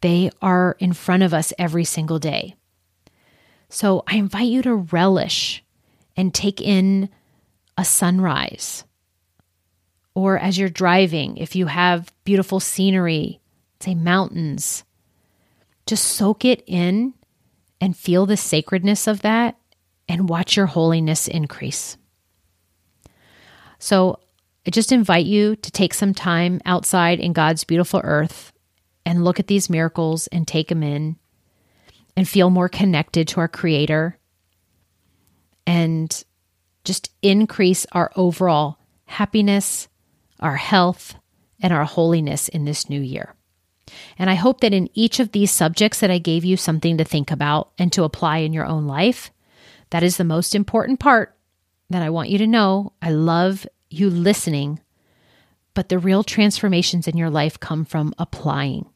They 0.00 0.30
are 0.40 0.76
in 0.78 0.92
front 0.92 1.22
of 1.22 1.34
us 1.34 1.52
every 1.58 1.84
single 1.84 2.18
day. 2.18 2.54
So 3.68 4.04
I 4.06 4.16
invite 4.16 4.48
you 4.48 4.62
to 4.62 4.74
relish 4.74 5.64
and 6.16 6.32
take 6.32 6.60
in 6.60 7.08
a 7.76 7.84
sunrise. 7.84 8.84
Or 10.14 10.38
as 10.38 10.56
you're 10.56 10.68
driving, 10.68 11.36
if 11.36 11.54
you 11.54 11.66
have 11.66 12.12
beautiful 12.24 12.60
scenery, 12.60 13.40
say 13.80 13.94
mountains, 13.94 14.84
just 15.84 16.04
soak 16.04 16.44
it 16.44 16.62
in 16.66 17.14
and 17.80 17.96
feel 17.96 18.24
the 18.24 18.36
sacredness 18.36 19.06
of 19.06 19.22
that 19.22 19.56
and 20.08 20.28
watch 20.28 20.56
your 20.56 20.66
holiness 20.66 21.28
increase. 21.28 21.98
So 23.78 24.20
I 24.66 24.70
just 24.70 24.90
invite 24.90 25.26
you 25.26 25.54
to 25.56 25.70
take 25.70 25.94
some 25.94 26.12
time 26.12 26.60
outside 26.64 27.20
in 27.20 27.32
God's 27.32 27.62
beautiful 27.62 28.00
earth 28.02 28.52
and 29.04 29.24
look 29.24 29.38
at 29.38 29.46
these 29.46 29.70
miracles 29.70 30.26
and 30.28 30.46
take 30.46 30.68
them 30.68 30.82
in 30.82 31.16
and 32.16 32.28
feel 32.28 32.50
more 32.50 32.68
connected 32.68 33.28
to 33.28 33.40
our 33.40 33.48
Creator 33.48 34.18
and 35.66 36.24
just 36.84 37.10
increase 37.22 37.86
our 37.92 38.10
overall 38.16 38.78
happiness, 39.04 39.86
our 40.40 40.56
health, 40.56 41.14
and 41.60 41.72
our 41.72 41.84
holiness 41.84 42.48
in 42.48 42.64
this 42.64 42.90
new 42.90 43.00
year. 43.00 43.34
And 44.18 44.28
I 44.28 44.34
hope 44.34 44.60
that 44.62 44.74
in 44.74 44.90
each 44.94 45.20
of 45.20 45.30
these 45.30 45.52
subjects 45.52 46.00
that 46.00 46.10
I 46.10 46.18
gave 46.18 46.44
you 46.44 46.56
something 46.56 46.98
to 46.98 47.04
think 47.04 47.30
about 47.30 47.70
and 47.78 47.92
to 47.92 48.02
apply 48.02 48.38
in 48.38 48.52
your 48.52 48.66
own 48.66 48.86
life. 48.86 49.30
That 49.90 50.02
is 50.02 50.16
the 50.16 50.24
most 50.24 50.56
important 50.56 50.98
part 50.98 51.36
that 51.90 52.02
I 52.02 52.10
want 52.10 52.30
you 52.30 52.38
to 52.38 52.46
know. 52.48 52.92
I 53.00 53.10
love 53.10 53.64
you 53.90 54.10
listening, 54.10 54.80
but 55.74 55.88
the 55.88 55.98
real 55.98 56.24
transformations 56.24 57.06
in 57.06 57.16
your 57.16 57.30
life 57.30 57.60
come 57.60 57.84
from 57.84 58.14
applying. 58.18 58.88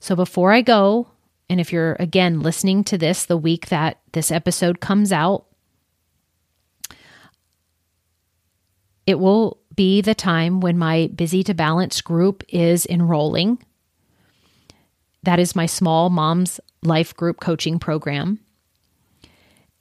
So 0.00 0.16
before 0.16 0.52
I 0.52 0.62
go, 0.62 1.08
and 1.48 1.60
if 1.60 1.72
you're 1.72 1.96
again 2.00 2.40
listening 2.40 2.84
to 2.84 2.98
this 2.98 3.24
the 3.24 3.36
week 3.36 3.68
that 3.68 4.00
this 4.12 4.30
episode 4.30 4.80
comes 4.80 5.12
out, 5.12 5.46
it 9.06 9.18
will 9.18 9.58
be 9.74 10.00
the 10.00 10.14
time 10.14 10.60
when 10.60 10.78
my 10.78 11.08
Busy 11.14 11.42
to 11.44 11.54
Balance 11.54 12.00
group 12.00 12.44
is 12.48 12.86
enrolling. 12.86 13.58
That 15.22 15.38
is 15.38 15.56
my 15.56 15.66
small 15.66 16.10
mom's 16.10 16.60
life 16.82 17.14
group 17.14 17.40
coaching 17.40 17.78
program. 17.78 18.40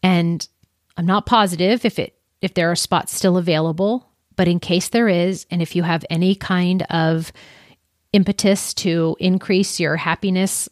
And 0.04 0.48
I'm 0.98 1.06
not 1.06 1.26
positive 1.26 1.86
if 1.86 2.00
it 2.00 2.16
if 2.42 2.54
there 2.54 2.72
are 2.72 2.76
spots 2.76 3.16
still 3.16 3.38
available. 3.38 4.08
But 4.36 4.48
in 4.48 4.60
case 4.60 4.90
there 4.90 5.08
is, 5.08 5.46
and 5.52 5.62
if 5.62 5.76
you 5.76 5.84
have 5.84 6.06
any 6.10 6.36
kind 6.36 6.84
of 6.84 7.32
impetus 8.14 8.74
to 8.76 9.16
increase 9.20 9.80
your 9.80 9.98
happiness, 9.98 10.68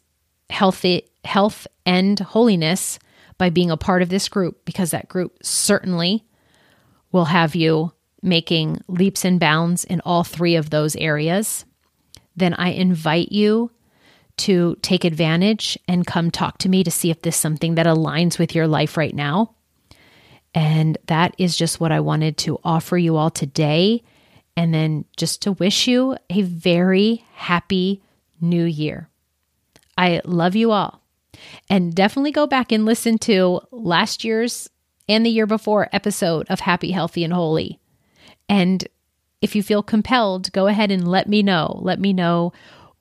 healthy 0.48 1.08
health, 1.24 1.66
and 1.86 2.18
holiness 2.18 2.98
by 3.38 3.50
being 3.50 3.70
a 3.70 3.76
part 3.76 4.02
of 4.02 4.08
this 4.08 4.28
group, 4.28 4.64
because 4.64 4.90
that 4.90 5.08
group 5.08 5.38
certainly 5.42 6.24
will 7.12 7.26
have 7.26 7.54
you 7.54 7.92
making 8.22 8.80
leaps 8.88 9.24
and 9.24 9.40
bounds 9.40 9.84
in 9.84 10.00
all 10.04 10.24
three 10.24 10.56
of 10.56 10.70
those 10.70 10.96
areas, 10.96 11.64
then 12.36 12.54
I 12.54 12.70
invite 12.70 13.32
you 13.32 13.70
to 14.38 14.76
take 14.82 15.04
advantage 15.04 15.78
and 15.86 16.06
come 16.06 16.30
talk 16.30 16.58
to 16.58 16.68
me 16.68 16.82
to 16.84 16.90
see 16.90 17.10
if 17.10 17.22
this 17.22 17.34
is 17.34 17.40
something 17.40 17.74
that 17.74 17.86
aligns 17.86 18.38
with 18.38 18.54
your 18.54 18.66
life 18.66 18.96
right 18.96 19.14
now. 19.14 19.54
And 20.54 20.98
that 21.06 21.34
is 21.38 21.56
just 21.56 21.80
what 21.80 21.92
I 21.92 22.00
wanted 22.00 22.36
to 22.38 22.58
offer 22.64 22.98
you 22.98 23.16
all 23.16 23.30
today. 23.30 24.02
And 24.56 24.74
then 24.74 25.04
just 25.16 25.42
to 25.42 25.52
wish 25.52 25.86
you 25.86 26.16
a 26.28 26.42
very 26.42 27.24
happy 27.34 28.02
new 28.40 28.64
year. 28.64 29.08
I 29.96 30.20
love 30.24 30.56
you 30.56 30.72
all. 30.72 31.02
And 31.68 31.94
definitely 31.94 32.32
go 32.32 32.46
back 32.46 32.72
and 32.72 32.84
listen 32.84 33.18
to 33.18 33.60
last 33.70 34.24
year's 34.24 34.68
and 35.08 35.24
the 35.24 35.30
year 35.30 35.46
before 35.46 35.88
episode 35.92 36.46
of 36.48 36.60
Happy, 36.60 36.90
Healthy, 36.90 37.24
and 37.24 37.32
Holy. 37.32 37.78
And 38.48 38.86
if 39.40 39.56
you 39.56 39.62
feel 39.62 39.82
compelled, 39.82 40.52
go 40.52 40.66
ahead 40.66 40.90
and 40.90 41.06
let 41.08 41.28
me 41.28 41.42
know. 41.42 41.78
Let 41.82 42.00
me 42.00 42.12
know 42.12 42.52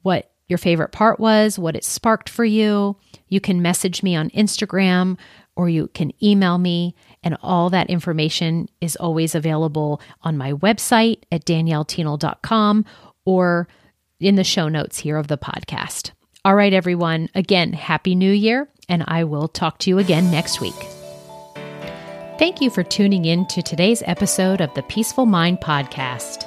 what 0.01 0.31
your 0.47 0.57
favorite 0.57 0.91
part 0.91 1.19
was, 1.19 1.59
what 1.59 1.75
it 1.75 1.83
sparked 1.83 2.29
for 2.29 2.45
you. 2.45 2.95
You 3.27 3.39
can 3.39 3.61
message 3.61 4.01
me 4.01 4.15
on 4.15 4.29
Instagram 4.31 5.17
or 5.55 5.69
you 5.69 5.89
can 5.89 6.11
email 6.23 6.57
me 6.57 6.95
and 7.23 7.37
all 7.41 7.69
that 7.69 7.89
information 7.89 8.69
is 8.81 8.95
always 8.95 9.35
available 9.35 10.01
on 10.21 10.37
my 10.37 10.53
website 10.53 11.23
at 11.31 11.45
daniellethienel.com 11.45 12.85
or 13.25 13.67
in 14.19 14.35
the 14.35 14.43
show 14.43 14.67
notes 14.67 14.97
here 14.99 15.17
of 15.17 15.27
the 15.27 15.37
podcast. 15.37 16.11
All 16.45 16.55
right, 16.55 16.73
everyone. 16.73 17.29
Again, 17.35 17.73
Happy 17.73 18.15
New 18.15 18.31
Year, 18.31 18.69
and 18.87 19.03
I 19.07 19.25
will 19.25 19.47
talk 19.47 19.77
to 19.79 19.89
you 19.89 19.99
again 19.99 20.31
next 20.31 20.61
week. 20.61 20.73
Thank 22.37 22.61
you 22.61 22.69
for 22.69 22.83
tuning 22.83 23.25
in 23.25 23.45
to 23.47 23.61
today's 23.61 24.01
episode 24.05 24.61
of 24.61 24.73
the 24.73 24.83
Peaceful 24.83 25.25
Mind 25.25 25.59
Podcast. 25.59 26.45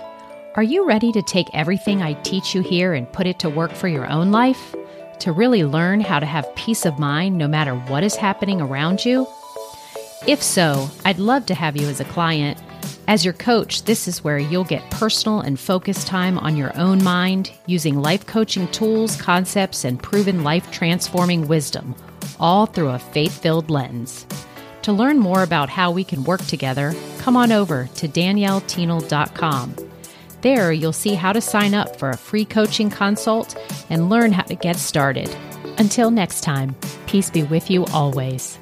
Are 0.55 0.63
you 0.63 0.87
ready 0.87 1.13
to 1.13 1.23
take 1.23 1.49
everything 1.53 2.03
I 2.03 2.15
teach 2.15 2.55
you 2.55 2.63
here 2.63 2.95
and 2.95 3.13
put 3.13 3.27
it 3.27 3.39
to 3.41 3.51
work 3.51 3.73
for 3.73 3.89
your 3.89 4.07
own 4.07 4.33
life? 4.33 4.75
To 5.21 5.33
really 5.33 5.65
learn 5.65 6.01
how 6.01 6.19
to 6.19 6.27
have 6.27 6.55
peace 6.55 6.87
of 6.87 6.99
mind 6.99 7.37
no 7.37 7.47
matter 7.47 7.75
what 7.75 8.03
is 8.03 8.17
happening 8.17 8.61
around 8.61 9.05
you? 9.05 9.27
If 10.27 10.41
so, 10.41 10.89
I'd 11.05 11.19
love 11.19 11.47
to 11.47 11.55
have 11.55 11.77
you 11.77 11.89
as 11.89 11.99
a 11.99 12.05
client. 12.05 12.57
As 13.09 13.25
your 13.25 13.35
coach, 13.35 13.83
this 13.83 14.07
is 14.07 14.23
where 14.23 14.39
you'll 14.39 14.63
get 14.63 14.89
personal 14.93 15.41
and 15.41 15.59
focused 15.59 16.07
time 16.07 16.39
on 16.39 16.57
your 16.57 16.77
own 16.79 17.03
mind 17.03 17.51
using 17.67 18.01
life 18.01 18.25
coaching 18.27 18.69
tools, 18.69 19.21
concepts, 19.21 19.85
and 19.85 20.01
proven 20.01 20.45
life 20.45 20.71
transforming 20.71 21.49
wisdom, 21.49 21.97
all 22.39 22.67
through 22.67 22.91
a 22.91 23.01
faith 23.01 23.43
filled 23.43 23.69
lens. 23.69 24.25
To 24.83 24.93
learn 24.93 25.19
more 25.19 25.43
about 25.43 25.69
how 25.69 25.91
we 25.91 26.05
can 26.05 26.23
work 26.23 26.45
together, 26.47 26.95
come 27.19 27.37
on 27.37 27.51
over 27.51 27.89
to 27.97 28.09
daniellethienel.com. 28.09 29.77
There, 30.43 30.73
you'll 30.73 30.93
see 30.93 31.15
how 31.15 31.33
to 31.33 31.41
sign 31.41 31.75
up 31.75 31.97
for 31.99 32.11
a 32.11 32.17
free 32.17 32.45
coaching 32.45 32.91
consult 32.91 33.57
and 33.91 34.09
learn 34.09 34.31
how 34.31 34.43
to 34.43 34.55
get 34.55 34.77
started. 34.77 35.35
Until 35.79 36.13
next 36.13 36.43
time, 36.43 36.77
peace 37.07 37.31
be 37.31 37.43
with 37.43 37.71
you 37.71 37.85
always. 37.87 38.59